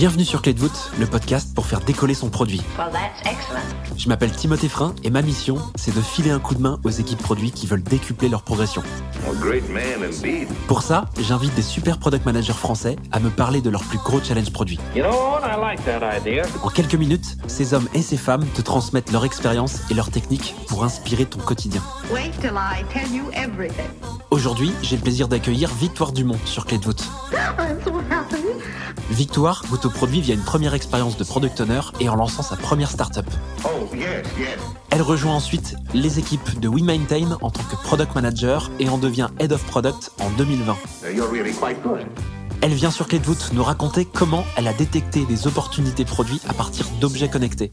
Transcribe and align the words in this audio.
Bienvenue 0.00 0.24
sur 0.24 0.40
Clé 0.40 0.54
de 0.54 0.58
voûte, 0.58 0.92
le 0.98 1.04
podcast 1.04 1.54
pour 1.54 1.66
faire 1.66 1.80
décoller 1.80 2.14
son 2.14 2.30
produit. 2.30 2.62
Je 3.98 4.08
m'appelle 4.08 4.30
Timothée 4.32 4.70
Frein 4.70 4.94
et 5.04 5.10
ma 5.10 5.20
mission, 5.20 5.58
c'est 5.74 5.94
de 5.94 6.00
filer 6.00 6.30
un 6.30 6.38
coup 6.38 6.54
de 6.54 6.62
main 6.62 6.80
aux 6.84 6.88
équipes 6.88 7.22
produits 7.22 7.50
qui 7.50 7.66
veulent 7.66 7.82
décupler 7.82 8.30
leur 8.30 8.42
progression. 8.42 8.82
Pour 10.68 10.80
ça, 10.80 11.04
j'invite 11.20 11.54
des 11.54 11.60
super 11.60 11.98
product 11.98 12.24
managers 12.24 12.54
français 12.54 12.96
à 13.12 13.20
me 13.20 13.28
parler 13.28 13.60
de 13.60 13.68
leurs 13.68 13.84
plus 13.84 13.98
gros 13.98 14.22
challenges 14.22 14.52
produits. 14.54 14.78
En 16.62 16.68
quelques 16.70 16.94
minutes, 16.94 17.36
ces 17.46 17.74
hommes 17.74 17.88
et 17.92 18.00
ces 18.00 18.16
femmes 18.16 18.46
te 18.54 18.62
transmettent 18.62 19.12
leur 19.12 19.26
expérience 19.26 19.80
et 19.90 19.94
leurs 19.94 20.10
techniques 20.10 20.54
pour 20.66 20.82
inspirer 20.82 21.26
ton 21.26 21.40
quotidien. 21.40 21.82
Aujourd'hui, 24.30 24.72
j'ai 24.80 24.96
le 24.96 25.02
plaisir 25.02 25.28
d'accueillir 25.28 25.68
Victoire 25.74 26.12
Dumont 26.12 26.38
sur 26.46 26.64
Clé 26.64 26.78
de 26.78 26.84
voûte. 26.84 27.04
Victoire 29.20 29.62
goûte 29.68 29.84
au 29.84 29.90
produit 29.90 30.22
via 30.22 30.34
une 30.34 30.40
première 30.40 30.72
expérience 30.72 31.18
de 31.18 31.24
product 31.24 31.60
owner 31.60 31.82
et 32.00 32.08
en 32.08 32.14
lançant 32.14 32.42
sa 32.42 32.56
première 32.56 32.90
startup. 32.90 33.26
Oh, 33.66 33.68
Elle 34.88 35.02
rejoint 35.02 35.34
ensuite 35.34 35.76
les 35.92 36.18
équipes 36.18 36.58
de 36.58 36.70
WeMaintain 36.70 37.36
en 37.42 37.50
tant 37.50 37.62
que 37.64 37.76
product 37.76 38.14
manager 38.14 38.70
et 38.78 38.88
en 38.88 38.96
devient 38.96 39.28
head 39.38 39.52
of 39.52 39.62
product 39.66 40.12
en 40.22 40.30
2020. 40.38 40.74
Elle 42.62 42.72
vient 42.72 42.90
sur 42.90 43.08
Clé 43.08 43.18
de 43.18 43.26
voûte 43.26 43.50
nous 43.52 43.62
raconter 43.62 44.06
comment 44.06 44.42
elle 44.56 44.68
a 44.68 44.72
détecté 44.72 45.26
des 45.26 45.46
opportunités 45.46 46.06
produits 46.06 46.40
à 46.48 46.54
partir 46.54 46.86
d'objets 46.98 47.28
connectés. 47.28 47.72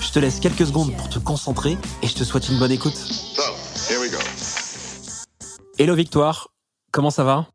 Je 0.00 0.12
te 0.12 0.18
laisse 0.18 0.40
quelques 0.40 0.66
secondes 0.66 0.94
pour 0.94 1.08
te 1.08 1.18
concentrer 1.18 1.78
et 2.02 2.06
je 2.06 2.14
te 2.14 2.24
souhaite 2.24 2.50
une 2.50 2.58
bonne 2.58 2.72
écoute. 2.72 2.98
Hello 5.78 5.94
Victoire, 5.94 6.48
comment 6.92 7.10
ça 7.10 7.24
va? 7.24 7.46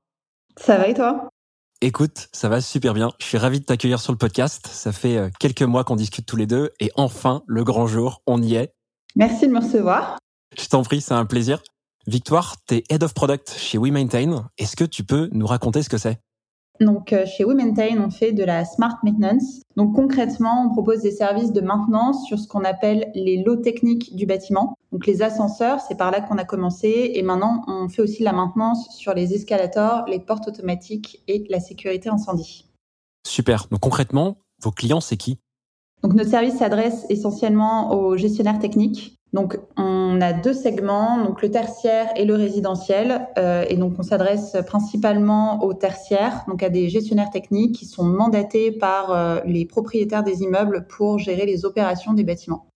Ça 0.57 0.79
va 0.79 0.87
et 0.87 0.95
toi? 0.95 1.29
Écoute, 1.85 2.29
ça 2.31 2.47
va 2.47 2.61
super 2.61 2.93
bien. 2.93 3.11
Je 3.19 3.25
suis 3.25 3.37
ravi 3.37 3.59
de 3.59 3.65
t'accueillir 3.65 3.99
sur 3.99 4.13
le 4.13 4.17
podcast. 4.17 4.67
Ça 4.71 4.93
fait 4.93 5.17
euh, 5.17 5.29
quelques 5.37 5.63
mois 5.63 5.83
qu'on 5.83 5.97
discute 5.97 6.25
tous 6.25 6.37
les 6.37 6.47
deux 6.47 6.71
et 6.79 6.91
enfin, 6.95 7.43
le 7.45 7.65
grand 7.65 7.87
jour, 7.87 8.21
on 8.25 8.41
y 8.41 8.55
est. 8.55 8.73
Merci 9.17 9.47
de 9.47 9.51
me 9.51 9.59
recevoir. 9.59 10.17
Je 10.57 10.65
t'en 10.69 10.81
prie, 10.83 11.01
c'est 11.01 11.13
un 11.13 11.25
plaisir. 11.25 11.61
Victoire, 12.07 12.55
t'es 12.67 12.85
Head 12.89 13.03
of 13.03 13.13
Product 13.13 13.53
chez 13.57 13.77
WeMaintain. 13.77 14.47
Est-ce 14.57 14.77
que 14.77 14.85
tu 14.85 15.03
peux 15.03 15.27
nous 15.33 15.45
raconter 15.45 15.83
ce 15.83 15.89
que 15.89 15.97
c'est? 15.97 16.21
Donc, 16.83 17.13
euh, 17.13 17.25
chez 17.25 17.43
WeMaintain, 17.43 18.03
on 18.05 18.09
fait 18.09 18.31
de 18.31 18.43
la 18.43 18.65
smart 18.65 18.97
maintenance. 19.03 19.61
Donc, 19.75 19.95
concrètement, 19.95 20.65
on 20.65 20.73
propose 20.73 21.01
des 21.01 21.11
services 21.11 21.51
de 21.51 21.61
maintenance 21.61 22.25
sur 22.27 22.39
ce 22.39 22.47
qu'on 22.47 22.63
appelle 22.63 23.11
les 23.15 23.43
lots 23.43 23.55
techniques 23.55 24.15
du 24.15 24.25
bâtiment. 24.25 24.77
Donc, 24.91 25.07
les 25.07 25.21
ascenseurs, 25.21 25.79
c'est 25.79 25.97
par 25.97 26.11
là 26.11 26.21
qu'on 26.21 26.37
a 26.37 26.45
commencé. 26.45 27.11
Et 27.15 27.23
maintenant, 27.23 27.63
on 27.67 27.89
fait 27.89 28.01
aussi 28.01 28.19
de 28.19 28.25
la 28.25 28.33
maintenance 28.33 28.95
sur 28.95 29.13
les 29.13 29.33
escalators, 29.33 30.05
les 30.07 30.19
portes 30.19 30.47
automatiques 30.47 31.23
et 31.27 31.45
la 31.49 31.59
sécurité 31.59 32.09
incendie. 32.09 32.69
Super. 33.25 33.67
Donc, 33.71 33.79
concrètement, 33.79 34.37
vos 34.61 34.71
clients, 34.71 35.01
c'est 35.01 35.17
qui? 35.17 35.39
Donc 36.03 36.13
notre 36.13 36.29
service 36.29 36.57
s'adresse 36.57 37.05
essentiellement 37.09 37.93
aux 37.93 38.17
gestionnaires 38.17 38.59
techniques. 38.59 39.17
Donc 39.33 39.57
on 39.77 40.21
a 40.21 40.31
deux 40.31 40.53
segments, 40.53 41.17
donc 41.17 41.41
le 41.41 41.49
tertiaire 41.49 42.07
et 42.15 42.23
le 42.23 42.35
résidentiel, 42.35 43.27
euh, 43.39 43.65
et 43.67 43.77
donc 43.77 43.95
on 43.97 44.03
s'adresse 44.03 44.55
principalement 44.67 45.63
aux 45.63 45.73
tertiaires, 45.73 46.43
donc 46.47 46.61
à 46.61 46.69
des 46.69 46.87
gestionnaires 46.87 47.31
techniques 47.31 47.75
qui 47.75 47.87
sont 47.87 48.03
mandatés 48.03 48.71
par 48.71 49.11
euh, 49.11 49.39
les 49.45 49.65
propriétaires 49.65 50.23
des 50.23 50.43
immeubles 50.43 50.85
pour 50.87 51.17
gérer 51.17 51.47
les 51.47 51.65
opérations 51.65 52.13
des 52.13 52.23
bâtiments. 52.23 52.67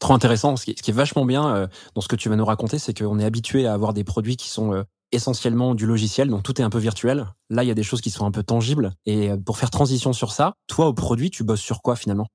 Trop 0.00 0.14
intéressant. 0.14 0.56
Ce 0.56 0.64
qui 0.64 0.72
est, 0.72 0.92
vachement 0.92 1.24
bien 1.24 1.54
euh, 1.54 1.66
dans 1.94 2.00
ce 2.00 2.08
que 2.08 2.16
tu 2.16 2.28
vas 2.28 2.34
nous 2.34 2.44
raconter, 2.44 2.80
c'est 2.80 2.98
qu'on 2.98 3.20
est 3.20 3.24
habitué 3.24 3.68
à 3.68 3.72
avoir 3.72 3.92
des 3.92 4.02
produits 4.02 4.36
qui 4.36 4.48
sont 4.48 4.84
essentiellement 5.12 5.76
du 5.76 5.86
logiciel, 5.86 6.28
donc 6.28 6.42
tout 6.42 6.60
est 6.60 6.64
un 6.64 6.70
peu 6.70 6.78
virtuel. 6.78 7.26
Là, 7.48 7.62
il 7.62 7.68
y 7.68 7.70
a 7.70 7.74
des 7.74 7.82
choses 7.84 8.00
qui 8.00 8.10
sont 8.10 8.26
un 8.26 8.32
peu 8.32 8.42
tangibles. 8.42 8.92
Et 9.06 9.30
pour 9.44 9.58
faire 9.58 9.70
transition 9.70 10.12
sur 10.12 10.32
ça, 10.32 10.54
toi, 10.66 10.88
au 10.88 10.94
produit, 10.94 11.30
tu 11.30 11.44
bosses 11.44 11.60
sur 11.60 11.82
quoi 11.82 11.94
finalement? 11.94 12.26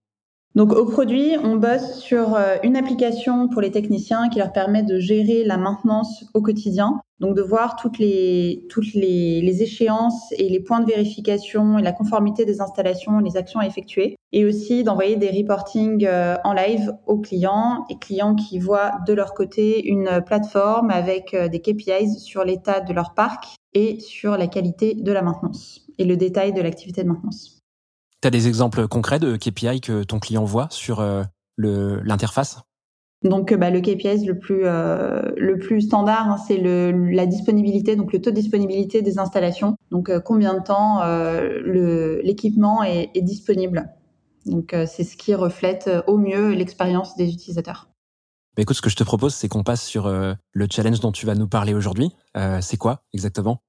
Donc 0.58 0.74
au 0.74 0.86
produit, 0.86 1.36
on 1.44 1.58
bosse 1.58 2.00
sur 2.00 2.34
euh, 2.34 2.56
une 2.64 2.76
application 2.76 3.48
pour 3.48 3.62
les 3.62 3.70
techniciens 3.70 4.28
qui 4.28 4.40
leur 4.40 4.52
permet 4.52 4.82
de 4.82 4.98
gérer 4.98 5.44
la 5.44 5.56
maintenance 5.56 6.26
au 6.34 6.42
quotidien. 6.42 7.00
Donc 7.20 7.36
de 7.36 7.44
voir 7.44 7.76
toutes 7.76 8.00
les 8.00 8.66
toutes 8.68 8.96
les, 8.96 9.62
échéances 9.62 10.32
et 10.32 10.50
les 10.50 10.60
points 10.60 10.80
de 10.80 10.88
vérification 10.88 11.78
et 11.78 11.84
la 11.84 11.92
conformité 11.92 12.44
des 12.44 12.60
installations, 12.60 13.20
les 13.20 13.38
actions 13.38 13.60
à 13.60 13.68
effectuer, 13.68 14.16
et 14.32 14.46
aussi 14.46 14.84
d'envoyer 14.84 15.16
des 15.16 15.30
reportings 15.30 16.08
euh, 16.08 16.38
en 16.44 16.54
live 16.54 16.92
aux 17.06 17.20
clients 17.20 17.86
et 17.92 18.00
clients 18.00 18.34
qui 18.34 18.58
voient 18.58 18.94
de 19.06 19.14
leur 19.14 19.36
côté 19.36 19.88
une 19.88 20.24
plateforme 20.26 20.90
avec 20.90 21.36
euh, 21.36 21.50
des 21.50 21.60
KPIs 21.60 22.18
sur 22.18 22.44
l'état 22.44 22.80
de 22.80 22.94
leur 22.94 23.14
parc 23.14 23.46
et 23.76 24.00
sur 24.00 24.38
la 24.38 24.48
qualité 24.48 24.96
de 24.96 25.12
la 25.12 25.22
maintenance 25.22 25.86
et 26.00 26.06
le 26.06 26.18
détail 26.18 26.52
de 26.52 26.62
l'activité 26.62 27.04
de 27.04 27.10
maintenance. 27.10 27.57
Tu 28.22 28.28
as 28.28 28.32
des 28.32 28.48
exemples 28.48 28.88
concrets 28.88 29.20
de 29.20 29.38
KPI 29.38 29.80
que 29.80 30.04
ton 30.04 30.20
client 30.20 30.44
voit 30.44 30.68
sur 30.72 31.02
euh, 31.02 31.24
l'interface? 31.58 32.62
Donc, 33.24 33.54
bah, 33.54 33.70
le 33.70 33.80
KPI 33.82 34.26
le 34.26 34.38
plus 34.38 34.62
euh, 34.64 35.22
le 35.38 35.60
plus 35.60 35.82
standard, 35.82 36.30
hein, 36.30 36.38
c'est 36.38 36.58
le, 36.58 36.92
la 37.12 37.26
disponibilité, 37.28 37.96
donc 37.96 38.14
le 38.14 38.22
taux 38.22 38.32
de 38.32 38.36
disponibilité 38.36 39.02
des 39.02 39.20
installations. 39.20 39.76
Donc, 39.92 40.10
euh, 40.10 40.20
combien 40.20 40.56
de 40.56 40.64
temps 40.64 41.02
l'équipement 42.24 42.84
est, 42.84 43.12
est, 43.14 43.22
disponible? 43.22 43.90
Donc, 44.46 44.74
c'est 44.88 45.04
ce 45.04 45.18
qui 45.18 45.36
reflète 45.36 45.90
au 46.08 46.18
mieux 46.18 46.54
l'expérience 46.54 47.16
des 47.18 47.32
utilisateurs. 47.32 47.90
Bah, 48.56 48.64
écoute, 48.64 48.78
ce 48.78 48.82
que 48.82 48.90
je 48.90 48.96
te 48.96 49.04
propose, 49.04 49.36
c'est 49.36 49.48
qu'on 49.48 49.64
passe 49.64 49.84
sur 49.84 50.08
le 50.10 50.68
challenge 50.72 51.00
dont 51.02 51.12
tu 51.12 51.26
vas 51.26 51.36
nous 51.36 51.48
parler 51.48 51.74
aujourd'hui. 51.74 52.12
c'est 52.62 52.78
quoi 52.78 53.04
exactement? 53.14 53.62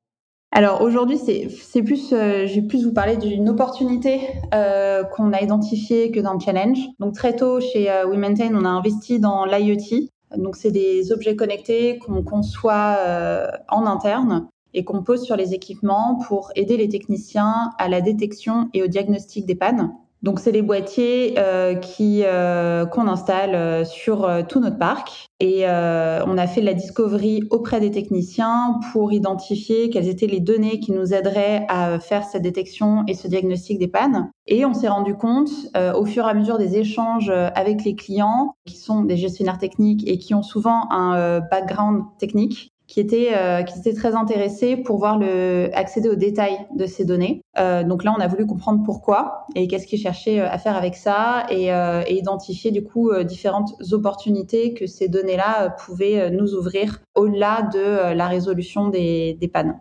Alors 0.50 0.80
aujourd'hui, 0.80 1.18
c'est 1.18 1.82
plus, 1.82 2.12
euh, 2.12 2.46
je 2.46 2.54
vais 2.54 2.66
plus 2.66 2.84
vous 2.84 2.92
parler 2.92 3.16
d'une 3.16 3.50
opportunité 3.50 4.20
euh, 4.54 5.04
qu'on 5.04 5.32
a 5.32 5.42
identifiée 5.42 6.10
que 6.10 6.20
d'un 6.20 6.38
challenge. 6.38 6.78
Donc 6.98 7.14
très 7.14 7.36
tôt 7.36 7.60
chez 7.60 7.90
euh, 7.90 8.06
WeMaintain, 8.06 8.54
on 8.54 8.64
a 8.64 8.68
investi 8.68 9.20
dans 9.20 9.44
l'IoT. 9.44 10.08
Donc 10.36 10.56
c'est 10.56 10.70
des 10.70 11.12
objets 11.12 11.36
connectés 11.36 11.98
qu'on 11.98 12.22
conçoit 12.22 12.96
euh, 12.98 13.46
en 13.68 13.86
interne 13.86 14.48
et 14.74 14.84
qu'on 14.84 15.02
pose 15.02 15.22
sur 15.22 15.36
les 15.36 15.54
équipements 15.54 16.18
pour 16.26 16.50
aider 16.54 16.76
les 16.76 16.88
techniciens 16.88 17.72
à 17.78 17.88
la 17.88 18.00
détection 18.00 18.68
et 18.72 18.82
au 18.82 18.86
diagnostic 18.86 19.44
des 19.44 19.54
pannes. 19.54 19.92
Donc 20.22 20.40
c'est 20.40 20.50
les 20.50 20.62
boîtiers 20.62 21.34
euh, 21.38 21.74
qui 21.74 22.22
euh, 22.24 22.86
qu'on 22.86 23.06
installe 23.06 23.54
euh, 23.54 23.84
sur 23.84 24.24
euh, 24.24 24.42
tout 24.42 24.58
notre 24.58 24.78
parc 24.78 25.28
et 25.40 25.64
on 25.66 26.36
a 26.36 26.46
fait 26.48 26.60
la 26.60 26.74
discovery 26.74 27.44
auprès 27.50 27.78
des 27.78 27.92
techniciens 27.92 28.80
pour 28.92 29.12
identifier 29.12 29.88
quelles 29.88 30.08
étaient 30.08 30.26
les 30.26 30.40
données 30.40 30.80
qui 30.80 30.90
nous 30.90 31.14
aideraient 31.14 31.64
à 31.68 32.00
faire 32.00 32.24
cette 32.24 32.42
détection 32.42 33.04
et 33.06 33.14
ce 33.14 33.28
diagnostic 33.28 33.78
des 33.78 33.86
pannes. 33.86 34.32
Et 34.48 34.64
on 34.64 34.74
s'est 34.74 34.88
rendu 34.88 35.14
compte 35.14 35.50
au 35.94 36.04
fur 36.04 36.26
et 36.26 36.30
à 36.30 36.34
mesure 36.34 36.58
des 36.58 36.76
échanges 36.76 37.30
avec 37.54 37.84
les 37.84 37.94
clients 37.94 38.56
qui 38.66 38.76
sont 38.76 39.02
des 39.04 39.16
gestionnaires 39.16 39.58
techniques 39.58 40.08
et 40.08 40.18
qui 40.18 40.34
ont 40.34 40.42
souvent 40.42 40.90
un 40.90 41.38
background 41.38 42.02
technique 42.18 42.72
qui 42.88 43.00
étaient 43.00 43.36
euh, 43.36 43.62
qui 43.62 43.94
très 43.94 44.14
intéressés 44.14 44.76
pour 44.76 44.98
voir 44.98 45.18
le 45.18 45.70
accéder 45.74 46.08
aux 46.08 46.16
détails 46.16 46.58
de 46.74 46.86
ces 46.86 47.04
données. 47.04 47.42
Euh, 47.58 47.84
donc 47.84 48.02
là, 48.02 48.14
on 48.16 48.20
a 48.20 48.26
voulu 48.26 48.46
comprendre 48.46 48.82
pourquoi 48.84 49.46
et 49.54 49.68
qu'est-ce 49.68 49.86
qu'ils 49.86 50.00
cherchaient 50.00 50.40
euh, 50.40 50.50
à 50.50 50.58
faire 50.58 50.76
avec 50.76 50.96
ça 50.96 51.46
et, 51.50 51.68
identifier 52.10 52.70
du 52.70 52.82
coup 52.82 53.12
différentes 53.22 53.74
opportunités 53.92 54.72
que 54.72 54.86
ces 54.86 55.08
données-là 55.08 55.70
pouvaient 55.84 56.30
nous 56.30 56.54
ouvrir 56.54 57.00
au-delà 57.14 57.68
de 57.72 58.14
la 58.14 58.26
résolution 58.26 58.88
des, 58.88 59.36
des 59.38 59.48
pannes. 59.48 59.78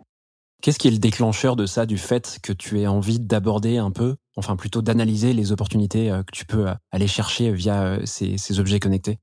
Qu'est-ce 0.60 0.78
qui 0.78 0.88
est 0.88 0.92
le 0.92 0.98
déclencheur 0.98 1.56
de 1.56 1.64
ça, 1.64 1.86
du 1.86 1.96
fait 1.96 2.38
que 2.42 2.52
tu 2.52 2.80
aies 2.80 2.86
envie 2.86 3.18
d'aborder 3.18 3.78
un 3.78 3.90
peu, 3.90 4.16
enfin 4.36 4.56
plutôt 4.56 4.82
d'analyser 4.82 5.32
les 5.32 5.52
opportunités 5.52 6.10
que 6.26 6.32
tu 6.32 6.44
peux 6.44 6.66
aller 6.92 7.06
chercher 7.06 7.50
via 7.50 7.98
ces, 8.04 8.36
ces 8.36 8.60
objets 8.60 8.78
connectés? 8.78 9.18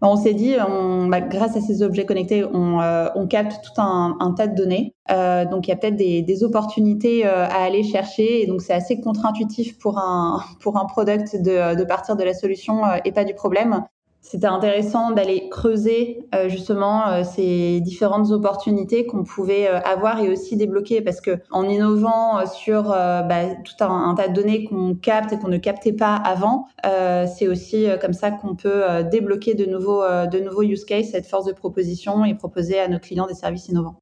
On 0.00 0.16
s'est 0.16 0.34
dit, 0.34 0.56
on, 0.68 1.06
bah, 1.06 1.20
grâce 1.20 1.56
à 1.56 1.60
ces 1.60 1.82
objets 1.82 2.04
connectés, 2.04 2.44
on, 2.44 2.80
euh, 2.80 3.08
on 3.14 3.26
capte 3.26 3.64
tout 3.64 3.80
un, 3.80 4.16
un, 4.20 4.32
tas 4.32 4.46
de 4.46 4.54
données. 4.54 4.94
Euh, 5.10 5.44
donc 5.44 5.66
il 5.66 5.70
y 5.70 5.72
a 5.72 5.76
peut-être 5.76 5.96
des, 5.96 6.22
des, 6.22 6.44
opportunités 6.44 7.26
euh, 7.26 7.46
à 7.46 7.62
aller 7.62 7.82
chercher. 7.82 8.42
Et 8.42 8.46
donc 8.46 8.60
c'est 8.60 8.74
assez 8.74 9.00
contre-intuitif 9.00 9.78
pour 9.78 9.98
un 9.98 10.42
pour 10.60 10.76
un 10.76 10.84
product 10.84 11.36
de, 11.36 11.76
de 11.76 11.84
partir 11.84 12.16
de 12.16 12.24
la 12.24 12.34
solution 12.34 12.84
euh, 12.84 12.96
et 13.04 13.12
pas 13.12 13.24
du 13.24 13.34
problème 13.34 13.84
c'était 14.24 14.46
intéressant 14.46 15.10
d'aller 15.10 15.50
creuser 15.50 16.26
euh, 16.34 16.48
justement 16.48 17.06
euh, 17.08 17.24
ces 17.24 17.82
différentes 17.82 18.30
opportunités 18.30 19.04
qu'on 19.04 19.22
pouvait 19.22 19.68
euh, 19.68 19.78
avoir 19.80 20.18
et 20.18 20.30
aussi 20.30 20.56
débloquer 20.56 21.02
parce 21.02 21.20
que 21.20 21.42
en 21.50 21.68
innovant 21.68 22.46
sur 22.46 22.84
bah, 22.84 23.54
tout 23.62 23.84
un, 23.84 24.14
tas 24.14 24.28
de 24.28 24.32
données 24.32 24.64
qu'on 24.64 24.94
capte 24.94 25.34
et 25.34 25.38
qu'on 25.38 25.48
ne 25.48 25.58
captait 25.58 25.92
pas 25.92 26.16
avant, 26.16 26.66
c'est 26.82 27.48
aussi 27.48 27.86
comme 28.00 28.14
ça 28.14 28.30
qu'on 28.30 28.54
peut 28.54 28.82
débloquer 29.10 29.54
de 29.54 29.66
nouveaux 29.66 30.02
de 30.02 30.38
nouveaux 30.38 30.62
use 30.62 30.84
cases, 30.84 31.10
cette 31.10 31.26
force 31.26 31.44
de 31.44 31.52
proposition 31.52 32.24
et 32.24 32.34
proposer 32.34 32.80
à 32.80 32.88
nos 32.88 32.98
clients 32.98 33.26
des 33.26 33.34
services 33.34 33.68
innovants. 33.68 33.96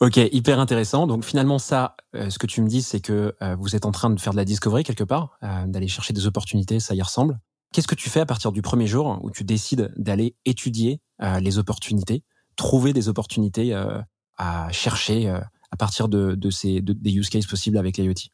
Ok, 0.00 0.16
hyper 0.16 0.58
intéressant. 0.58 1.06
Donc 1.06 1.24
finalement, 1.24 1.58
ça, 1.58 1.96
ce 2.14 2.38
que 2.38 2.46
tu 2.46 2.62
me 2.62 2.68
dis, 2.68 2.82
c'est 2.82 3.00
que 3.00 3.34
vous 3.58 3.76
êtes 3.76 3.84
en 3.84 3.92
train 3.92 4.10
de 4.10 4.18
faire 4.18 4.32
de 4.32 4.38
la 4.38 4.44
discovery 4.44 4.84
quelque 4.84 5.04
part, 5.04 5.38
d'aller 5.66 5.88
chercher 5.88 6.12
des 6.12 6.26
opportunités, 6.26 6.80
ça 6.80 6.94
y 6.94 7.02
ressemble. 7.02 7.38
Qu'est-ce 7.72 7.86
que 7.86 7.94
tu 7.94 8.10
fais 8.10 8.20
à 8.20 8.26
partir 8.26 8.50
du 8.50 8.62
premier 8.62 8.86
jour 8.86 9.18
où 9.22 9.30
tu 9.30 9.44
décides 9.44 9.92
d'aller 9.96 10.34
étudier 10.44 11.00
euh, 11.22 11.38
les 11.38 11.58
opportunités, 11.58 12.24
trouver 12.56 12.92
des 12.92 13.08
opportunités 13.08 13.72
euh, 13.74 14.00
à 14.36 14.72
chercher 14.72 15.28
euh, 15.28 15.40
à 15.70 15.76
partir 15.76 16.08
de, 16.08 16.36
ces 16.50 16.80
de, 16.80 16.92
des 16.92 17.12
use 17.12 17.28
cases 17.28 17.46
possibles 17.46 17.78
avec 17.78 17.96
l'IoT? 17.96 18.30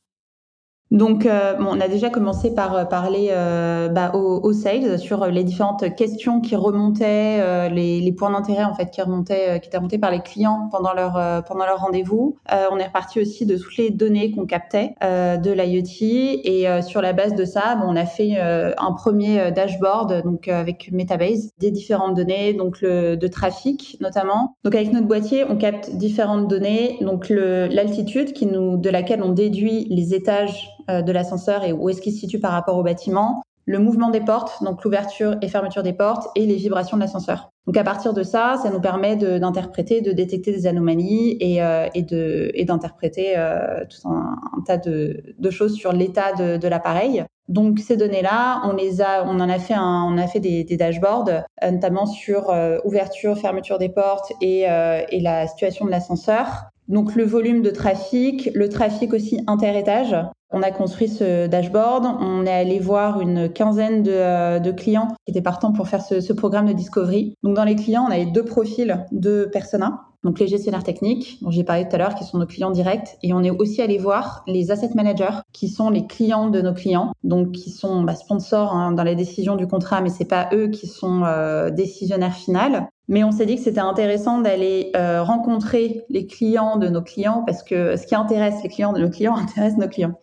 Donc, 0.92 1.26
euh, 1.26 1.54
on 1.58 1.80
a 1.80 1.88
déjà 1.88 2.10
commencé 2.10 2.54
par 2.54 2.76
euh, 2.76 2.84
parler 2.84 3.30
euh, 3.32 3.88
bah, 3.88 4.12
aux, 4.14 4.52
sales 4.52 5.00
sur 5.00 5.26
les 5.26 5.42
différentes 5.42 5.96
questions 5.96 6.40
qui 6.40 6.54
remontaient, 6.54 7.68
les, 7.70 8.12
points 8.12 8.30
d'intérêt 8.30 8.64
en 8.64 8.72
fait 8.72 8.90
qui 8.90 9.02
remontaient, 9.02 9.58
qui 9.60 9.68
étaient 9.68 9.76
remontés 9.76 9.98
par 9.98 10.10
les 10.10 10.20
clients 10.20 10.68
pendant 10.70 10.94
leur 10.94 11.44
pendant 11.44 11.66
leur 11.66 11.80
rendez-vous. 11.80 12.38
on 12.48 12.78
est 12.78 12.86
reparti 12.86 13.20
aussi 13.20 13.44
de 13.44 13.56
toutes 13.56 13.76
les 13.76 13.90
données 13.90 14.30
qu'on 14.30 14.46
captait 14.46 14.94
de 15.02 15.52
l'IoT 15.52 16.40
et 16.44 16.66
sur 16.82 17.02
la 17.02 17.12
base 17.12 17.34
de 17.34 17.44
ça, 17.44 17.78
on 17.84 17.94
a 17.96 18.06
fait 18.06 18.38
un 18.38 18.92
premier 18.92 19.50
dashboard 19.52 20.22
donc 20.22 20.48
avec 20.48 20.90
Metabase 20.92 21.50
des 21.58 21.70
différentes 21.70 22.14
données, 22.14 22.54
donc 22.54 22.80
le 22.80 23.16
de 23.16 23.28
trafic 23.28 23.98
notamment. 24.00 24.56
Donc 24.64 24.74
avec 24.74 24.92
notre 24.92 25.06
boîtier, 25.06 25.44
on 25.46 25.56
capte 25.56 25.90
différentes 25.96 26.48
données, 26.48 26.96
donc 27.02 27.28
l'altitude 27.28 28.32
qui 28.32 28.46
nous 28.46 28.78
de 28.78 28.88
laquelle 28.88 29.22
on 29.22 29.30
déduit 29.30 29.86
les 29.90 30.14
étages 30.14 30.75
euh, 30.75 30.75
de 30.88 31.12
l'ascenseur 31.12 31.64
et 31.64 31.72
où 31.72 31.88
est-ce 31.88 32.00
qu'il 32.00 32.12
se 32.12 32.20
situe 32.20 32.38
par 32.38 32.52
rapport 32.52 32.76
au 32.76 32.82
bâtiment, 32.82 33.42
le 33.66 33.80
mouvement 33.80 34.10
des 34.10 34.20
portes, 34.20 34.62
donc 34.62 34.82
l'ouverture 34.84 35.36
et 35.42 35.48
fermeture 35.48 35.82
des 35.82 35.92
portes, 35.92 36.28
et 36.36 36.46
les 36.46 36.54
vibrations 36.54 36.96
de 36.96 37.02
l'ascenseur. 37.02 37.50
Donc 37.66 37.76
à 37.76 37.82
partir 37.82 38.14
de 38.14 38.22
ça, 38.22 38.56
ça 38.62 38.70
nous 38.70 38.80
permet 38.80 39.16
d'interpréter, 39.16 40.00
de, 40.00 40.12
détecter 40.12 40.52
des 40.52 40.68
anomalies 40.68 41.36
et, 41.40 41.60
euh, 41.62 41.88
et 41.92 42.64
d'interpréter 42.64 43.34
euh, 43.36 43.84
tout 43.90 44.08
un, 44.08 44.36
tas 44.64 44.76
de, 44.76 45.34
de, 45.36 45.50
choses 45.50 45.74
sur 45.74 45.92
l'état 45.92 46.32
de, 46.32 46.58
de 46.58 46.68
l'appareil. 46.68 47.24
Donc 47.48 47.80
ces 47.80 47.96
données-là, 47.96 48.62
on 48.64 48.72
les 48.72 49.00
a, 49.00 49.24
on 49.24 49.40
en 49.40 49.48
a 49.48 49.58
fait 49.58 49.74
un, 49.74 50.04
on 50.04 50.16
a 50.16 50.28
fait 50.28 50.40
des, 50.40 50.62
des 50.62 50.76
dashboards, 50.76 51.42
notamment 51.62 52.06
sur 52.06 52.52
ouverture, 52.84 53.36
fermeture 53.38 53.78
des 53.78 53.88
portes 53.88 54.32
et, 54.40 54.62
et 54.62 55.20
la 55.20 55.46
situation 55.46 55.86
de 55.86 55.90
l'ascenseur. 55.90 56.66
Donc 56.88 57.14
le 57.14 57.24
volume 57.24 57.62
de 57.62 57.70
trafic, 57.70 58.50
le 58.54 58.68
trafic 58.68 59.12
aussi 59.12 59.42
interétage. 59.46 60.16
On 60.52 60.62
a 60.62 60.70
construit 60.70 61.08
ce 61.08 61.48
dashboard, 61.48 62.06
on 62.20 62.46
est 62.46 62.52
allé 62.52 62.78
voir 62.78 63.20
une 63.20 63.48
quinzaine 63.48 64.02
de, 64.04 64.12
euh, 64.12 64.72
clients 64.72 65.08
qui 65.24 65.32
étaient 65.32 65.42
partants 65.42 65.72
pour 65.72 65.88
faire 65.88 66.02
ce, 66.02 66.32
programme 66.32 66.66
de 66.66 66.72
discovery. 66.72 67.34
Donc 67.42 67.56
dans 67.56 67.64
les 67.64 67.74
clients, 67.74 68.04
on 68.08 68.12
avait 68.12 68.26
deux 68.26 68.44
profils 68.44 69.04
de 69.10 69.48
personas. 69.52 70.02
Donc 70.22 70.38
les 70.38 70.48
gestionnaires 70.48 70.84
techniques, 70.84 71.38
dont 71.42 71.50
j'ai 71.50 71.64
parlé 71.64 71.88
tout 71.88 71.94
à 71.94 71.98
l'heure, 71.98 72.14
qui 72.14 72.24
sont 72.24 72.38
nos 72.38 72.46
clients 72.46 72.70
directs, 72.70 73.16
et 73.22 73.32
on 73.32 73.42
est 73.42 73.50
aussi 73.50 73.80
allé 73.80 73.98
voir 73.98 74.42
les 74.46 74.70
asset 74.70 74.90
managers, 74.94 75.40
qui 75.52 75.68
sont 75.68 75.90
les 75.90 76.06
clients 76.06 76.48
de 76.48 76.60
nos 76.60 76.74
clients, 76.74 77.12
donc 77.22 77.52
qui 77.52 77.70
sont 77.70 78.02
bah, 78.02 78.14
sponsors 78.14 78.72
hein, 78.72 78.92
dans 78.92 79.04
la 79.04 79.14
décision 79.14 79.56
du 79.56 79.66
contrat, 79.66 80.00
mais 80.00 80.10
c'est 80.10 80.24
pas 80.24 80.48
eux 80.52 80.68
qui 80.68 80.86
sont 80.86 81.22
euh, 81.24 81.70
décisionnaires 81.70 82.34
finaux. 82.34 82.86
Mais 83.08 83.22
on 83.22 83.30
s'est 83.30 83.46
dit 83.46 83.56
que 83.56 83.62
c'était 83.62 83.78
intéressant 83.78 84.40
d'aller 84.40 84.90
euh, 84.96 85.22
rencontrer 85.22 86.04
les 86.08 86.26
clients 86.26 86.76
de 86.76 86.88
nos 86.88 87.02
clients 87.02 87.44
parce 87.46 87.62
que 87.62 87.96
ce 87.96 88.06
qui 88.06 88.16
intéresse 88.16 88.62
les 88.64 88.68
clients 88.68 88.92
de 88.92 89.00
nos 89.00 89.10
clients 89.10 89.36
intéresse 89.36 89.76
nos 89.76 89.88
clients. 89.88 90.14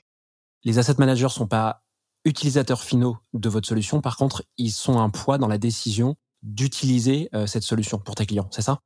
Les 0.63 0.79
asset 0.79 0.95
managers 0.97 1.29
sont 1.29 1.47
pas 1.47 1.83
utilisateurs 2.25 2.83
finaux 2.83 3.17
de 3.33 3.49
votre 3.49 3.67
solution. 3.67 4.01
Par 4.01 4.17
contre, 4.17 4.43
ils 4.57 4.71
sont 4.71 4.99
un 4.99 5.09
poids 5.09 5.37
dans 5.37 5.47
la 5.47 5.57
décision 5.57 6.15
d'utiliser 6.41 7.29
euh, 7.33 7.47
cette 7.47 7.63
solution 7.63 7.99
pour 7.99 8.15
tes 8.15 8.25
clients. 8.25 8.47
C'est 8.51 8.61
ça? 8.61 8.79